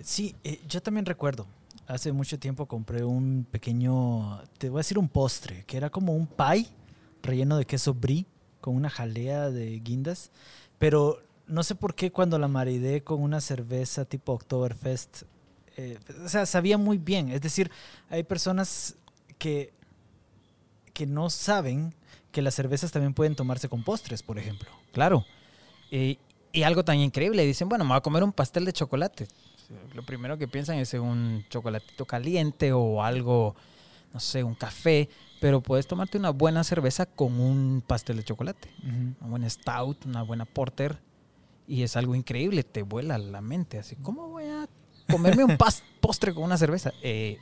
Sí, 0.01 0.35
eh, 0.43 0.61
yo 0.67 0.81
también 0.81 1.05
recuerdo. 1.05 1.47
Hace 1.87 2.11
mucho 2.11 2.39
tiempo 2.39 2.65
compré 2.65 3.03
un 3.03 3.45
pequeño, 3.49 4.41
te 4.57 4.69
voy 4.69 4.79
a 4.79 4.81
decir 4.81 4.97
un 4.97 5.09
postre, 5.09 5.63
que 5.65 5.77
era 5.77 5.89
como 5.89 6.13
un 6.13 6.27
pie 6.27 6.67
relleno 7.21 7.57
de 7.57 7.65
queso 7.65 7.93
brie 7.93 8.25
con 8.61 8.75
una 8.75 8.89
jalea 8.89 9.49
de 9.49 9.79
guindas, 9.79 10.31
pero 10.79 11.21
no 11.47 11.63
sé 11.63 11.75
por 11.75 11.95
qué 11.95 12.11
cuando 12.11 12.39
la 12.39 12.47
maridé 12.47 13.03
con 13.03 13.21
una 13.21 13.41
cerveza 13.41 14.05
tipo 14.05 14.33
Oktoberfest, 14.33 15.23
eh, 15.75 15.99
o 16.23 16.29
sea, 16.29 16.45
sabía 16.45 16.77
muy 16.77 16.97
bien. 16.97 17.29
Es 17.29 17.41
decir, 17.41 17.69
hay 18.09 18.23
personas 18.23 18.95
que, 19.37 19.73
que 20.93 21.05
no 21.05 21.29
saben 21.29 21.93
que 22.31 22.41
las 22.41 22.55
cervezas 22.55 22.91
también 22.91 23.13
pueden 23.13 23.35
tomarse 23.35 23.69
con 23.69 23.83
postres, 23.83 24.23
por 24.23 24.39
ejemplo. 24.39 24.69
Claro. 24.91 25.25
Eh, 25.91 26.17
y 26.53 26.63
algo 26.63 26.85
tan 26.85 26.99
increíble, 26.99 27.45
dicen, 27.45 27.67
bueno, 27.67 27.83
me 27.83 27.89
voy 27.89 27.97
a 27.97 28.01
comer 28.01 28.23
un 28.23 28.31
pastel 28.31 28.63
de 28.63 28.71
chocolate. 28.71 29.27
Lo 29.95 30.03
primero 30.03 30.37
que 30.37 30.47
piensan 30.47 30.77
es 30.77 30.93
un 30.93 31.43
chocolatito 31.49 32.05
caliente 32.05 32.71
o 32.71 33.03
algo, 33.03 33.55
no 34.13 34.19
sé, 34.19 34.43
un 34.43 34.53
café, 34.53 35.09
pero 35.41 35.61
puedes 35.61 35.87
tomarte 35.87 36.17
una 36.17 36.29
buena 36.29 36.63
cerveza 36.63 37.07
con 37.07 37.39
un 37.39 37.83
pastel 37.85 38.17
de 38.17 38.23
chocolate. 38.23 38.69
Una 38.83 39.29
buena 39.29 39.49
stout, 39.49 40.05
una 40.05 40.21
buena 40.21 40.45
porter, 40.45 40.99
y 41.67 41.81
es 41.81 41.97
algo 41.97 42.13
increíble, 42.13 42.63
te 42.63 42.83
vuela 42.83 43.17
la 43.17 43.41
mente. 43.41 43.79
Así, 43.79 43.95
¿cómo 43.95 44.29
voy 44.29 44.45
a 44.45 44.69
comerme 45.09 45.43
un 45.43 45.57
postre 46.01 46.35
con 46.35 46.43
una 46.43 46.57
cerveza? 46.57 46.93
Eh, 47.01 47.39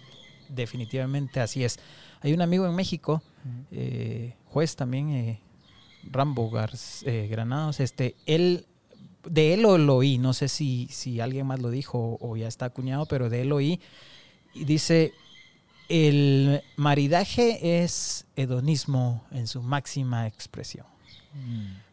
definitivamente 0.47 1.41
así 1.41 1.65
es. 1.65 1.79
Hay 2.21 2.33
un 2.33 2.41
amigo 2.41 2.65
en 2.65 2.75
México, 2.75 3.21
eh, 3.71 4.35
juez 4.45 4.75
también, 4.75 5.09
eh, 5.09 5.41
Rambo 6.03 6.51
eh, 7.05 7.27
Granados, 7.29 7.79
este, 7.79 8.15
él, 8.25 8.65
de 9.25 9.53
él 9.53 9.61
lo, 9.61 9.77
lo 9.77 9.97
oí, 9.97 10.17
no 10.17 10.33
sé 10.33 10.47
si, 10.47 10.87
si 10.91 11.19
alguien 11.19 11.47
más 11.47 11.59
lo 11.59 11.69
dijo 11.69 12.17
o 12.19 12.37
ya 12.37 12.47
está 12.47 12.65
acuñado, 12.65 13.05
pero 13.05 13.29
de 13.29 13.41
él 13.41 13.49
lo 13.49 13.57
oí, 13.57 13.79
y 14.53 14.65
dice, 14.65 15.13
el 15.89 16.61
maridaje 16.75 17.83
es 17.83 18.25
hedonismo 18.35 19.25
en 19.31 19.47
su 19.47 19.61
máxima 19.61 20.27
expresión. 20.27 20.85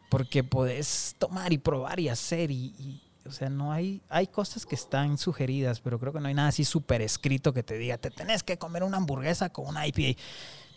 Porque 0.09 0.43
podés 0.43 1.15
tomar 1.17 1.53
y 1.53 1.57
probar 1.57 1.99
y 1.99 2.09
hacer 2.09 2.51
y, 2.51 2.73
y, 2.77 3.01
o 3.25 3.31
sea, 3.31 3.49
no 3.49 3.71
hay, 3.71 4.01
hay 4.09 4.27
cosas 4.27 4.65
que 4.65 4.75
están 4.75 5.17
sugeridas, 5.17 5.79
pero 5.79 5.99
creo 5.99 6.11
que 6.11 6.19
no 6.19 6.27
hay 6.27 6.33
nada 6.33 6.49
así 6.49 6.65
súper 6.65 7.01
escrito 7.01 7.53
que 7.53 7.63
te 7.63 7.77
diga, 7.77 7.97
te 7.97 8.09
tenés 8.09 8.43
que 8.43 8.57
comer 8.57 8.83
una 8.83 8.97
hamburguesa 8.97 9.49
con 9.49 9.67
una 9.67 9.87
IPA. 9.87 10.19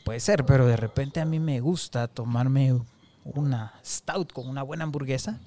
Puede 0.04 0.20
ser, 0.20 0.44
pero 0.44 0.66
de 0.66 0.76
repente 0.76 1.20
a 1.20 1.24
mí 1.24 1.40
me 1.40 1.60
gusta 1.60 2.08
tomarme 2.08 2.78
una 3.24 3.80
stout 3.84 4.32
con 4.32 4.48
una 4.48 4.62
buena 4.62 4.84
hamburguesa 4.84 5.40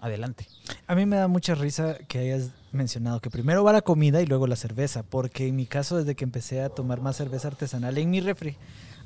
adelante. 0.00 0.46
A 0.86 0.94
mí 0.94 1.06
me 1.06 1.16
da 1.16 1.28
mucha 1.28 1.54
risa 1.54 1.98
que 2.08 2.18
hayas 2.18 2.50
mencionado 2.72 3.20
que 3.20 3.30
primero 3.30 3.64
va 3.64 3.72
la 3.72 3.82
comida 3.82 4.20
y 4.22 4.26
luego 4.26 4.46
la 4.46 4.56
cerveza, 4.56 5.02
porque 5.02 5.46
en 5.48 5.56
mi 5.56 5.66
caso 5.66 5.96
desde 5.96 6.14
que 6.14 6.24
empecé 6.24 6.60
a 6.62 6.68
tomar 6.68 7.00
más 7.00 7.16
cerveza 7.16 7.48
artesanal 7.48 7.98
en 7.98 8.10
mi 8.10 8.20
refri 8.20 8.56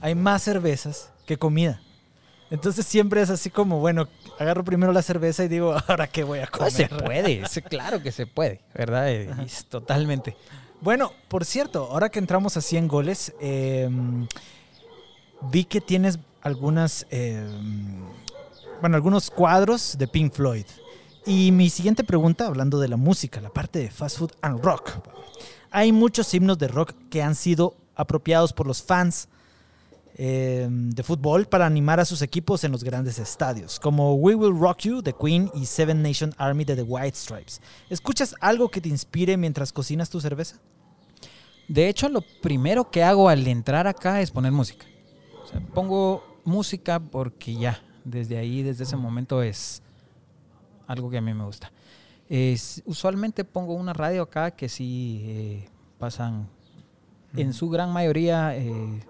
hay 0.02 0.14
más 0.16 0.42
cervezas 0.42 1.10
que 1.26 1.38
comida. 1.38 1.80
Entonces 2.50 2.84
siempre 2.84 3.22
es 3.22 3.30
así 3.30 3.48
como, 3.48 3.78
bueno, 3.78 4.08
agarro 4.38 4.62
primero 4.62 4.92
la 4.92 5.00
cerveza 5.00 5.44
y 5.44 5.48
digo, 5.48 5.74
ahora 5.88 6.08
qué 6.08 6.24
voy 6.24 6.40
a 6.40 6.48
comer. 6.48 6.72
Pues 6.72 6.74
se 6.74 6.88
puede, 6.88 7.42
claro 7.70 8.02
que 8.02 8.12
se 8.12 8.26
puede, 8.26 8.60
¿verdad? 8.74 9.10
Eh, 9.10 9.30
es 9.46 9.64
totalmente. 9.66 10.36
Bueno, 10.82 11.12
por 11.28 11.44
cierto, 11.44 11.88
ahora 11.90 12.10
que 12.10 12.18
entramos 12.18 12.56
a 12.56 12.60
100 12.60 12.88
goles, 12.88 13.32
eh, 13.40 13.88
vi 15.50 15.64
que 15.64 15.80
tienes 15.80 16.18
algunas, 16.42 17.06
eh, 17.10 17.40
bueno, 18.80 18.96
algunos 18.96 19.30
cuadros 19.30 19.96
de 19.96 20.08
Pink 20.08 20.32
Floyd. 20.32 20.66
Y 21.24 21.52
mi 21.52 21.70
siguiente 21.70 22.02
pregunta, 22.02 22.46
hablando 22.46 22.80
de 22.80 22.88
la 22.88 22.96
música, 22.96 23.40
la 23.40 23.50
parte 23.50 23.78
de 23.78 23.90
fast 23.90 24.18
food 24.18 24.32
and 24.40 24.64
rock. 24.64 24.90
Hay 25.70 25.92
muchos 25.92 26.34
himnos 26.34 26.58
de 26.58 26.68
rock 26.68 26.94
que 27.10 27.22
han 27.22 27.36
sido 27.36 27.76
apropiados 27.94 28.52
por 28.52 28.66
los 28.66 28.82
fans 28.82 29.28
eh, 30.16 30.68
de 30.68 31.02
fútbol 31.02 31.46
para 31.46 31.64
animar 31.64 32.00
a 32.00 32.04
sus 32.04 32.22
equipos 32.22 32.64
en 32.64 32.72
los 32.72 32.82
grandes 32.82 33.18
estadios, 33.18 33.78
como 33.78 34.14
We 34.14 34.34
Will 34.34 34.58
Rock 34.58 34.80
You 34.80 35.00
de 35.00 35.14
Queen 35.14 35.50
y 35.54 35.64
Seven 35.64 36.02
Nation 36.02 36.34
Army 36.38 36.64
de 36.64 36.76
The 36.76 36.82
White 36.82 37.16
Stripes. 37.16 37.60
¿Escuchas 37.88 38.34
algo 38.40 38.68
que 38.68 38.80
te 38.80 38.88
inspire 38.88 39.36
mientras 39.36 39.72
cocinas 39.72 40.10
tu 40.10 40.20
cerveza? 40.20 40.56
De 41.68 41.88
hecho, 41.88 42.08
lo 42.08 42.22
primero 42.42 42.90
que 42.90 43.04
hago 43.04 43.28
al 43.28 43.46
entrar 43.46 43.86
acá 43.86 44.20
es 44.20 44.30
poner 44.32 44.52
música. 44.52 44.86
O 45.42 45.46
sea, 45.46 45.60
pongo 45.72 46.40
música 46.44 46.98
porque 47.00 47.54
ya, 47.54 47.80
desde 48.04 48.36
ahí, 48.36 48.62
desde 48.62 48.84
ese 48.84 48.96
momento 48.96 49.42
es 49.42 49.82
algo 50.86 51.10
que 51.10 51.18
a 51.18 51.20
mí 51.20 51.32
me 51.34 51.44
gusta. 51.44 51.70
Es- 52.28 52.82
usualmente 52.86 53.44
pongo 53.44 53.74
una 53.74 53.92
radio 53.92 54.22
acá 54.22 54.50
que 54.52 54.68
sí 54.68 55.20
eh, 55.24 55.68
pasan, 55.98 56.48
en 57.36 57.52
su 57.52 57.68
gran 57.70 57.90
mayoría, 57.92 58.56
eh, 58.56 59.00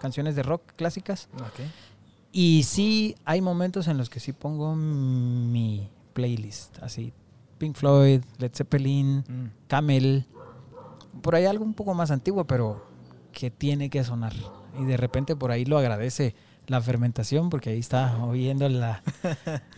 canciones 0.00 0.34
de 0.36 0.42
rock 0.42 0.62
clásicas. 0.76 1.28
Y 2.32 2.62
sí 2.64 3.14
hay 3.24 3.40
momentos 3.40 3.88
en 3.88 3.96
los 3.98 4.10
que 4.10 4.20
sí 4.20 4.32
pongo 4.32 4.74
mi 4.74 5.88
playlist, 6.12 6.82
así 6.82 7.12
Pink 7.58 7.76
Floyd, 7.76 8.22
Led 8.38 8.52
Zeppelin, 8.54 9.18
Mm. 9.26 9.50
Camel, 9.68 10.26
por 11.22 11.34
ahí 11.34 11.46
algo 11.46 11.64
un 11.64 11.72
poco 11.74 11.94
más 11.94 12.10
antiguo, 12.10 12.46
pero 12.46 12.84
que 13.32 13.50
tiene 13.50 13.88
que 13.88 14.04
sonar. 14.04 14.34
Y 14.78 14.84
de 14.84 14.96
repente 14.98 15.34
por 15.36 15.50
ahí 15.50 15.64
lo 15.64 15.78
agradece 15.78 16.34
la 16.66 16.80
fermentación, 16.80 17.48
porque 17.50 17.70
ahí 17.70 17.78
está 17.78 18.22
oyendo 18.24 18.68
la- 18.68 19.02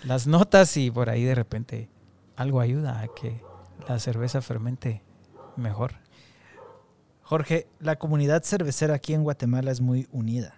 las 0.04 0.26
notas 0.26 0.76
y 0.76 0.90
por 0.90 1.10
ahí 1.10 1.24
de 1.24 1.34
repente 1.34 1.88
algo 2.36 2.60
ayuda 2.60 3.00
a 3.00 3.08
que 3.08 3.42
la 3.88 3.98
cerveza 3.98 4.40
fermente 4.42 5.02
mejor. 5.56 5.94
Jorge, 7.22 7.66
la 7.80 7.96
comunidad 7.96 8.42
cervecera 8.42 8.94
aquí 8.94 9.12
en 9.14 9.22
Guatemala 9.22 9.70
es 9.70 9.80
muy 9.80 10.08
unida. 10.12 10.54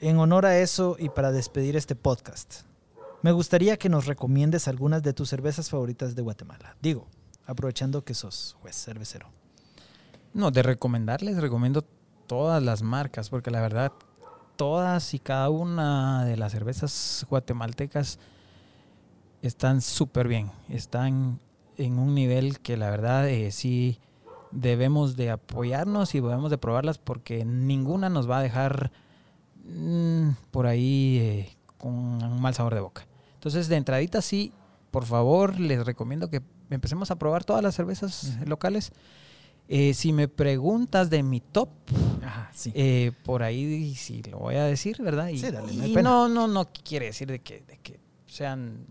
En 0.00 0.18
honor 0.18 0.44
a 0.44 0.58
eso 0.58 0.96
y 0.98 1.08
para 1.08 1.32
despedir 1.32 1.76
este 1.76 1.94
podcast, 1.96 2.62
me 3.22 3.32
gustaría 3.32 3.78
que 3.78 3.88
nos 3.88 4.04
recomiendes 4.06 4.68
algunas 4.68 5.02
de 5.02 5.14
tus 5.14 5.30
cervezas 5.30 5.70
favoritas 5.70 6.14
de 6.14 6.20
Guatemala. 6.20 6.76
Digo, 6.82 7.06
aprovechando 7.46 8.04
que 8.04 8.12
sos 8.12 8.56
juez 8.60 8.76
cervecero. 8.76 9.28
No, 10.34 10.50
de 10.50 10.62
recomendarles, 10.62 11.38
recomiendo 11.40 11.82
todas 12.26 12.62
las 12.62 12.82
marcas, 12.82 13.30
porque 13.30 13.50
la 13.50 13.60
verdad, 13.62 13.92
todas 14.56 15.14
y 15.14 15.18
cada 15.18 15.50
una 15.50 16.24
de 16.24 16.36
las 16.36 16.52
cervezas 16.52 17.26
guatemaltecas 17.28 18.18
están 19.42 19.80
súper 19.80 20.28
bien. 20.28 20.50
Están 20.68 21.40
en 21.76 21.98
un 21.98 22.14
nivel 22.14 22.60
que 22.60 22.76
la 22.76 22.90
verdad 22.90 23.28
eh, 23.28 23.50
sí 23.50 23.98
debemos 24.50 25.16
de 25.16 25.30
apoyarnos 25.30 26.14
y 26.14 26.20
debemos 26.20 26.50
de 26.50 26.58
probarlas 26.58 26.98
porque 26.98 27.44
ninguna 27.44 28.08
nos 28.08 28.30
va 28.30 28.38
a 28.38 28.42
dejar 28.42 28.92
mm, 29.64 30.30
por 30.50 30.66
ahí 30.66 31.18
eh, 31.20 31.56
con 31.76 31.92
un 31.92 32.40
mal 32.40 32.54
sabor 32.54 32.74
de 32.74 32.80
boca. 32.80 33.06
Entonces, 33.34 33.68
de 33.68 33.76
entradita 33.76 34.22
sí, 34.22 34.52
por 34.90 35.04
favor, 35.04 35.58
les 35.58 35.84
recomiendo 35.84 36.30
que 36.30 36.40
empecemos 36.70 37.10
a 37.10 37.16
probar 37.16 37.44
todas 37.44 37.62
las 37.62 37.74
cervezas 37.74 38.38
locales. 38.46 38.92
Eh, 39.68 39.94
si 39.94 40.12
me 40.12 40.28
preguntas 40.28 41.08
de 41.08 41.22
mi 41.22 41.40
top, 41.40 41.70
Ajá, 42.22 42.50
sí. 42.54 42.70
eh, 42.74 43.12
por 43.24 43.42
ahí 43.42 43.94
sí 43.94 44.22
lo 44.30 44.38
voy 44.40 44.56
a 44.56 44.64
decir, 44.64 45.00
¿verdad? 45.00 45.28
Y, 45.28 45.38
Sí, 45.38 45.50
dale, 45.50 45.72
y 45.72 45.94
pena. 45.94 46.02
no, 46.10 46.28
no, 46.28 46.46
no 46.46 46.70
quiere 46.70 47.06
decir 47.06 47.28
de 47.28 47.40
que, 47.40 47.60
de 47.66 47.78
que 47.78 47.98
sean 48.26 48.84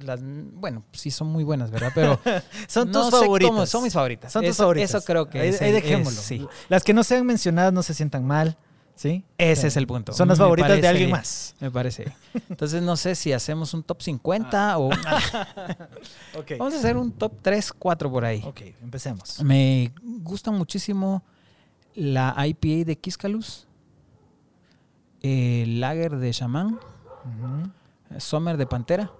las, 0.00 0.20
bueno, 0.22 0.84
sí 0.92 1.10
son 1.10 1.26
muy 1.28 1.42
buenas, 1.42 1.72
¿verdad? 1.72 1.90
Pero 1.94 2.20
son 2.68 2.92
no 2.92 3.02
tus 3.10 3.20
favoritas. 3.20 3.50
cómo- 3.50 3.66
son 3.66 3.82
mis 3.82 3.92
favoritas. 3.92 4.32
Son 4.32 4.42
tus 4.42 4.50
Eso- 4.50 4.62
favoritas. 4.62 4.90
Eso 4.90 5.04
creo 5.04 5.28
que 5.28 5.40
ahí, 5.40 5.48
es 5.48 5.60
ahí 5.60 5.72
dejémoslo. 5.72 6.20
es- 6.20 6.26
sí. 6.26 6.46
Las 6.68 6.84
que 6.84 6.94
no 6.94 7.02
sean 7.02 7.26
mencionadas 7.26 7.72
no 7.72 7.82
se 7.82 7.92
sientan 7.94 8.24
mal, 8.24 8.56
¿sí? 8.98 9.24
Ese 9.38 9.60
Sí. 9.62 9.66
es 9.68 9.76
el 9.76 9.86
punto. 9.86 10.12
Son 10.12 10.26
las 10.26 10.38
favoritas 10.38 10.80
de 10.80 10.88
alguien 10.88 11.10
más. 11.10 11.54
Me 11.60 11.70
parece. 11.70 12.12
Entonces 12.48 12.82
no 12.82 12.96
sé 12.96 13.14
si 13.14 13.32
hacemos 13.32 13.72
un 13.72 13.84
top 13.84 14.02
50 14.02 14.76
o 14.78 14.86
Ok. 16.36 16.52
vamos 16.58 16.74
a 16.74 16.78
hacer 16.78 16.96
un 16.96 17.12
top 17.12 17.32
3, 17.40 17.72
4 17.72 18.10
por 18.10 18.24
ahí. 18.24 18.42
Ok, 18.44 18.60
empecemos. 18.82 19.40
Me 19.44 19.92
gusta 20.02 20.50
muchísimo 20.50 21.22
la 21.94 22.34
IPA 22.44 22.84
de 22.86 22.98
Kiskalus, 22.98 23.66
el 25.22 25.80
Lager 25.80 26.16
de 26.16 26.32
Shaman, 26.32 26.74
Ujú. 26.74 28.18
Summer 28.20 28.56
de 28.56 28.66
Pantera, 28.66 29.12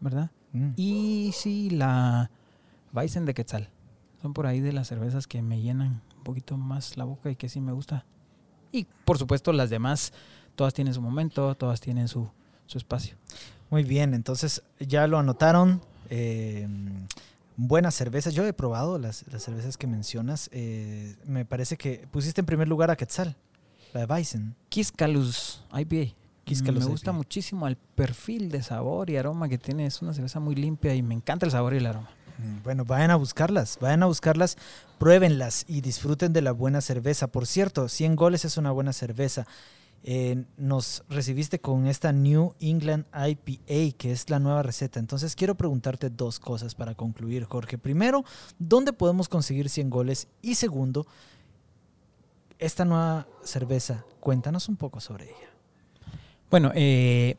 ¿verdad? 0.00 0.30
Mm. 0.52 0.70
Y 0.76 1.30
sí, 1.34 1.70
la 1.70 2.30
Weizen 2.92 3.24
de 3.26 3.34
Quetzal. 3.34 3.68
Son 4.20 4.32
por 4.34 4.46
ahí 4.46 4.60
de 4.60 4.72
las 4.72 4.88
cervezas 4.88 5.26
que 5.26 5.42
me 5.42 5.60
llenan 5.60 6.02
un 6.16 6.22
poquito 6.24 6.56
más 6.56 6.96
la 6.96 7.04
boca 7.04 7.30
y 7.30 7.36
que 7.36 7.48
sí 7.48 7.60
me 7.60 7.72
gusta. 7.72 8.04
Y 8.72 8.86
por 9.04 9.18
supuesto 9.18 9.52
las 9.52 9.70
demás, 9.70 10.12
todas 10.56 10.74
tienen 10.74 10.94
su 10.94 11.00
momento, 11.02 11.54
todas 11.54 11.80
tienen 11.80 12.08
su, 12.08 12.28
su 12.66 12.78
espacio. 12.78 13.16
Muy 13.70 13.84
bien, 13.84 14.14
entonces 14.14 14.62
ya 14.80 15.06
lo 15.06 15.18
anotaron. 15.18 15.80
eh, 16.10 16.66
buenas 17.56 17.94
cervezas. 17.94 18.34
Yo 18.34 18.46
he 18.46 18.52
probado 18.52 18.98
las, 18.98 19.24
las 19.30 19.42
cervezas 19.42 19.76
que 19.76 19.86
mencionas. 19.86 20.48
eh, 20.52 21.16
me 21.26 21.44
parece 21.44 21.76
que 21.76 22.06
pusiste 22.10 22.40
en 22.40 22.46
primer 22.46 22.68
lugar 22.68 22.90
a 22.90 22.96
Quetzal, 22.96 23.36
la 23.92 24.00
de 24.00 24.06
Weizen. 24.06 24.54
Kiskalus 24.68 25.62
IPA. 25.72 26.14
Kiskalus 26.44 26.84
me 26.84 26.90
gusta 26.90 27.10
IPA. 27.10 27.16
muchísimo 27.18 27.68
el 27.68 27.76
perfil 27.76 28.50
de 28.50 28.62
sabor 28.62 29.10
y 29.10 29.16
aroma 29.16 29.48
que 29.48 29.58
tiene. 29.58 29.86
Es 29.86 30.02
una 30.02 30.12
cerveza 30.12 30.40
muy 30.40 30.54
limpia 30.54 30.94
y 30.94 31.02
me 31.02 31.14
encanta 31.14 31.46
el 31.46 31.52
sabor 31.52 31.74
y 31.74 31.76
el 31.76 31.86
aroma. 31.86 32.10
Mm, 32.42 32.62
Bueno, 32.62 32.84
vayan 32.84 33.10
a 33.10 33.16
buscarlas, 33.16 33.78
vayan 33.80 34.02
a 34.02 34.06
buscarlas, 34.06 34.56
pruébenlas 34.98 35.64
y 35.68 35.80
disfruten 35.80 36.32
de 36.32 36.42
la 36.42 36.52
buena 36.52 36.80
cerveza. 36.80 37.26
Por 37.26 37.46
cierto, 37.46 37.88
100 37.88 38.16
goles 38.16 38.44
es 38.44 38.56
una 38.56 38.70
buena 38.70 38.92
cerveza. 38.92 39.46
Eh, 40.04 40.44
nos 40.56 41.04
recibiste 41.08 41.60
con 41.60 41.86
esta 41.86 42.10
New 42.12 42.54
England 42.58 43.04
IPA, 43.14 43.96
que 43.96 44.10
es 44.10 44.30
la 44.30 44.40
nueva 44.40 44.62
receta. 44.62 44.98
Entonces 44.98 45.36
quiero 45.36 45.54
preguntarte 45.54 46.10
dos 46.10 46.40
cosas 46.40 46.74
para 46.74 46.94
concluir, 46.94 47.44
Jorge. 47.44 47.78
Primero, 47.78 48.24
¿dónde 48.58 48.92
podemos 48.92 49.28
conseguir 49.28 49.68
100 49.68 49.90
goles? 49.90 50.26
Y 50.40 50.56
segundo, 50.56 51.06
esta 52.58 52.84
nueva 52.84 53.28
cerveza, 53.44 54.04
cuéntanos 54.18 54.68
un 54.68 54.76
poco 54.76 55.00
sobre 55.00 55.26
ella. 55.26 55.50
Bueno, 56.50 56.72
eh, 56.74 57.36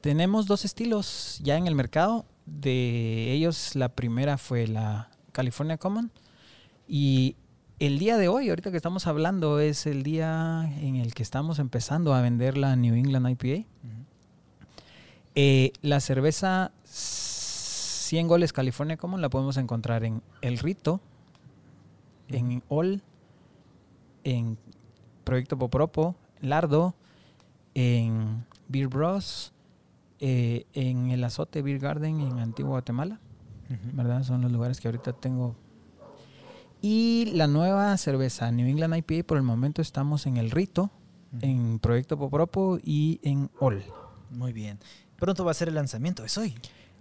tenemos 0.00 0.46
dos 0.46 0.64
estilos 0.64 1.38
ya 1.42 1.56
en 1.56 1.66
el 1.66 1.74
mercado. 1.74 2.24
De 2.58 3.32
ellos, 3.32 3.76
la 3.76 3.88
primera 3.90 4.38
fue 4.38 4.66
la 4.66 5.10
California 5.32 5.78
Common. 5.78 6.10
Y 6.88 7.36
el 7.78 7.98
día 7.98 8.18
de 8.18 8.28
hoy, 8.28 8.48
ahorita 8.48 8.70
que 8.70 8.76
estamos 8.76 9.06
hablando, 9.06 9.60
es 9.60 9.86
el 9.86 10.02
día 10.02 10.70
en 10.80 10.96
el 10.96 11.14
que 11.14 11.22
estamos 11.22 11.58
empezando 11.58 12.14
a 12.14 12.20
vender 12.20 12.58
la 12.58 12.76
New 12.76 12.94
England 12.94 13.30
IPA. 13.30 13.66
Eh, 15.36 15.72
la 15.80 16.00
cerveza 16.00 16.72
100 16.84 18.26
goles 18.26 18.52
California 18.52 18.96
Common 18.96 19.20
la 19.22 19.30
podemos 19.30 19.56
encontrar 19.56 20.04
en 20.04 20.22
El 20.42 20.58
Rito, 20.58 21.00
en 22.28 22.62
All 22.68 23.02
en 24.24 24.58
Proyecto 25.24 25.58
Popropo, 25.58 26.16
Lardo, 26.40 26.94
en 27.74 28.44
Beer 28.68 28.88
Bros, 28.88 29.52
eh, 30.20 30.66
en 30.74 31.10
el 31.10 31.24
Azote 31.24 31.62
Beer 31.62 31.78
Garden 31.78 32.20
en 32.20 32.38
Antigua 32.38 32.72
Guatemala, 32.72 33.20
¿verdad? 33.92 34.22
Son 34.24 34.40
los 34.42 34.50
lugares 34.52 34.80
que 34.80 34.88
ahorita 34.88 35.12
tengo. 35.14 35.56
Y 36.82 37.30
la 37.34 37.46
nueva 37.46 37.96
cerveza 37.98 38.50
New 38.50 38.66
England 38.66 38.96
IPA, 38.96 39.26
por 39.26 39.36
el 39.36 39.42
momento 39.42 39.82
estamos 39.82 40.26
en 40.26 40.36
El 40.38 40.50
Rito, 40.50 40.90
en 41.40 41.78
Proyecto 41.78 42.18
Popropo 42.18 42.78
y 42.82 43.20
en 43.22 43.50
All. 43.60 43.82
Muy 44.30 44.52
bien. 44.52 44.78
Pronto 45.16 45.44
va 45.44 45.50
a 45.50 45.54
ser 45.54 45.68
el 45.68 45.74
lanzamiento, 45.74 46.24
es 46.24 46.38
hoy. 46.38 46.54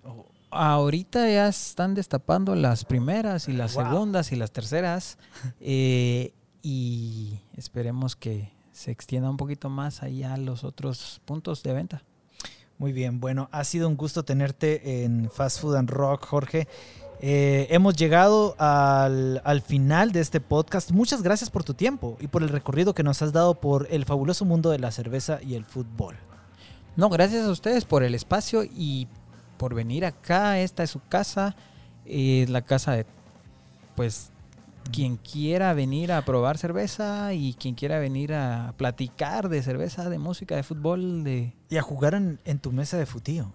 Oh, 0.03 0.25
Ahorita 0.51 1.29
ya 1.29 1.47
están 1.47 1.93
destapando 1.93 2.55
las 2.55 2.83
primeras 2.83 3.47
y 3.47 3.53
las 3.53 3.75
Wow. 3.75 3.85
segundas 3.85 4.31
y 4.31 4.35
las 4.35 4.51
terceras. 4.51 5.17
eh, 5.61 6.33
y 6.61 7.39
esperemos 7.55 8.15
que 8.15 8.51
se 8.71 8.91
extienda 8.91 9.29
un 9.29 9.37
poquito 9.37 9.69
más 9.69 10.03
ahí 10.03 10.23
a 10.23 10.35
los 10.37 10.63
otros 10.63 11.21
puntos 11.25 11.63
de 11.63 11.73
venta. 11.73 12.03
Muy 12.79 12.93
bien, 12.93 13.19
bueno, 13.19 13.49
ha 13.51 13.63
sido 13.65 13.87
un 13.89 13.97
gusto 13.97 14.23
tenerte 14.23 15.03
en 15.03 15.29
Fast 15.29 15.59
Food 15.59 15.75
and 15.75 15.89
Rock, 15.89 16.25
Jorge. 16.25 16.67
Eh, 17.21 17.67
hemos 17.71 17.97
llegado 17.97 18.55
al, 18.57 19.41
al 19.43 19.61
final 19.61 20.13
de 20.13 20.21
este 20.21 20.39
podcast. 20.39 20.91
Muchas 20.91 21.21
gracias 21.21 21.49
por 21.49 21.65
tu 21.65 21.73
tiempo 21.73 22.15
y 22.21 22.27
por 22.27 22.41
el 22.41 22.47
recorrido 22.47 22.95
que 22.95 23.03
nos 23.03 23.21
has 23.21 23.33
dado 23.33 23.55
por 23.55 23.87
el 23.91 24.05
fabuloso 24.05 24.45
mundo 24.45 24.69
de 24.69 24.79
la 24.79 24.91
cerveza 24.91 25.39
y 25.43 25.55
el 25.55 25.65
fútbol. 25.65 26.15
No, 26.95 27.09
gracias 27.09 27.45
a 27.45 27.51
ustedes 27.51 27.83
por 27.83 28.01
el 28.03 28.15
espacio 28.15 28.63
y 28.63 29.09
por 29.57 29.73
venir 29.75 30.05
acá. 30.05 30.59
Esta 30.59 30.83
es 30.83 30.89
su 30.89 31.01
casa. 31.09 31.57
eh, 32.05 32.43
Es 32.43 32.49
la 32.49 32.61
casa 32.61 32.93
de, 32.93 33.05
pues, 33.97 34.31
quien 34.91 35.17
quiera 35.17 35.73
venir 35.73 36.11
a 36.11 36.23
probar 36.23 36.57
cerveza 36.57 37.33
y 37.33 37.53
quien 37.53 37.75
quiera 37.75 37.99
venir 37.99 38.33
a 38.33 38.73
platicar 38.77 39.49
de 39.49 39.61
cerveza, 39.63 40.09
de 40.09 40.17
música, 40.19 40.55
de 40.55 40.63
fútbol, 40.63 41.23
de... 41.23 41.53
Y 41.69 41.77
a 41.77 41.81
jugar 41.81 42.13
en, 42.15 42.39
en 42.45 42.59
tu 42.59 42.71
mesa 42.71 42.97
de 42.97 43.05
futío. 43.05 43.51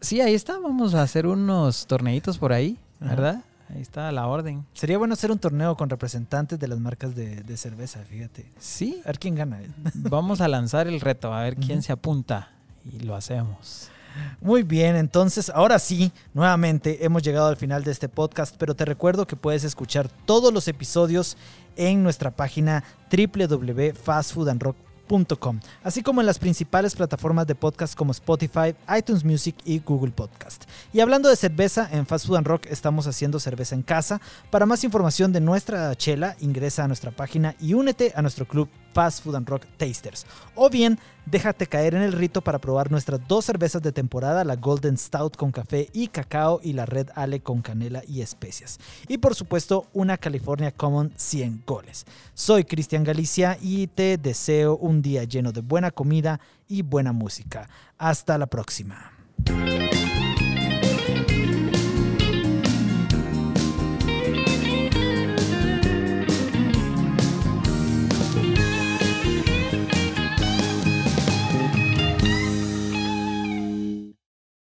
Sí, 0.00 0.20
ahí 0.20 0.34
está. 0.34 0.58
Vamos 0.58 0.94
a 0.94 1.02
hacer 1.02 1.26
unos 1.26 1.86
torneitos 1.86 2.38
por 2.38 2.52
ahí, 2.52 2.78
Ajá. 3.00 3.10
¿verdad? 3.10 3.44
Ahí 3.74 3.82
está 3.82 4.10
la 4.12 4.26
orden. 4.26 4.64
Sería 4.72 4.96
bueno 4.96 5.12
hacer 5.14 5.30
un 5.30 5.38
torneo 5.38 5.76
con 5.76 5.90
representantes 5.90 6.58
de 6.58 6.68
las 6.68 6.78
marcas 6.80 7.14
de, 7.14 7.42
de 7.42 7.56
cerveza, 7.58 8.00
fíjate. 8.00 8.50
Sí, 8.58 9.00
A 9.04 9.08
ver 9.08 9.18
quién 9.18 9.34
gana. 9.34 9.60
vamos 9.94 10.40
a 10.40 10.48
lanzar 10.48 10.88
el 10.88 11.00
reto, 11.00 11.34
a 11.34 11.42
ver 11.42 11.56
quién 11.56 11.82
se 11.82 11.92
apunta. 11.92 12.50
Y 12.90 13.00
lo 13.00 13.14
hacemos. 13.14 13.90
Muy 14.40 14.62
bien, 14.62 14.96
entonces 14.96 15.50
ahora 15.54 15.78
sí, 15.78 16.12
nuevamente 16.34 17.04
hemos 17.04 17.22
llegado 17.22 17.48
al 17.48 17.56
final 17.56 17.84
de 17.84 17.90
este 17.90 18.08
podcast, 18.08 18.54
pero 18.58 18.74
te 18.74 18.84
recuerdo 18.84 19.26
que 19.26 19.36
puedes 19.36 19.64
escuchar 19.64 20.08
todos 20.26 20.52
los 20.52 20.68
episodios 20.68 21.36
en 21.76 22.02
nuestra 22.02 22.30
página 22.30 22.84
www.fastfoodandrock.com, 23.10 25.60
así 25.82 26.02
como 26.02 26.20
en 26.20 26.26
las 26.26 26.38
principales 26.38 26.94
plataformas 26.94 27.46
de 27.46 27.54
podcast 27.54 27.94
como 27.94 28.12
Spotify, 28.12 28.74
iTunes 28.96 29.24
Music 29.24 29.56
y 29.64 29.80
Google 29.80 30.12
Podcast. 30.12 30.64
Y 30.92 31.00
hablando 31.00 31.28
de 31.28 31.36
cerveza, 31.36 31.88
en 31.90 32.06
Fast 32.06 32.26
Food 32.26 32.36
and 32.36 32.46
Rock 32.46 32.66
estamos 32.66 33.06
haciendo 33.06 33.40
cerveza 33.40 33.74
en 33.74 33.82
casa. 33.82 34.20
Para 34.50 34.66
más 34.66 34.84
información 34.84 35.32
de 35.32 35.40
nuestra 35.40 35.94
chela, 35.96 36.36
ingresa 36.40 36.84
a 36.84 36.88
nuestra 36.88 37.10
página 37.10 37.54
y 37.60 37.74
únete 37.74 38.12
a 38.14 38.22
nuestro 38.22 38.46
club 38.46 38.68
Fast 38.92 39.24
Food 39.24 39.36
and 39.36 39.48
Rock 39.48 39.64
Tasters. 39.76 40.26
O 40.54 40.70
bien, 40.70 40.98
déjate 41.26 41.66
caer 41.66 41.94
en 41.94 42.02
el 42.02 42.12
rito 42.12 42.40
para 42.40 42.58
probar 42.58 42.90
nuestras 42.90 43.20
dos 43.28 43.44
cervezas 43.44 43.82
de 43.82 43.92
temporada, 43.92 44.44
la 44.44 44.56
Golden 44.56 44.96
Stout 44.96 45.36
con 45.36 45.52
café 45.52 45.88
y 45.92 46.08
cacao 46.08 46.60
y 46.62 46.72
la 46.72 46.86
Red 46.86 47.08
Ale 47.14 47.40
con 47.40 47.62
canela 47.62 48.02
y 48.06 48.22
especias. 48.22 48.78
Y 49.08 49.18
por 49.18 49.34
supuesto, 49.34 49.86
una 49.92 50.16
California 50.16 50.72
Common 50.72 51.12
100 51.16 51.62
goles. 51.66 52.06
Soy 52.34 52.64
Cristian 52.64 53.04
Galicia 53.04 53.58
y 53.60 53.86
te 53.88 54.16
deseo 54.16 54.76
un 54.76 55.02
día 55.02 55.24
lleno 55.24 55.52
de 55.52 55.60
buena 55.60 55.90
comida 55.90 56.40
y 56.68 56.82
buena 56.82 57.12
música. 57.12 57.68
Hasta 57.98 58.38
la 58.38 58.46
próxima. 58.46 59.12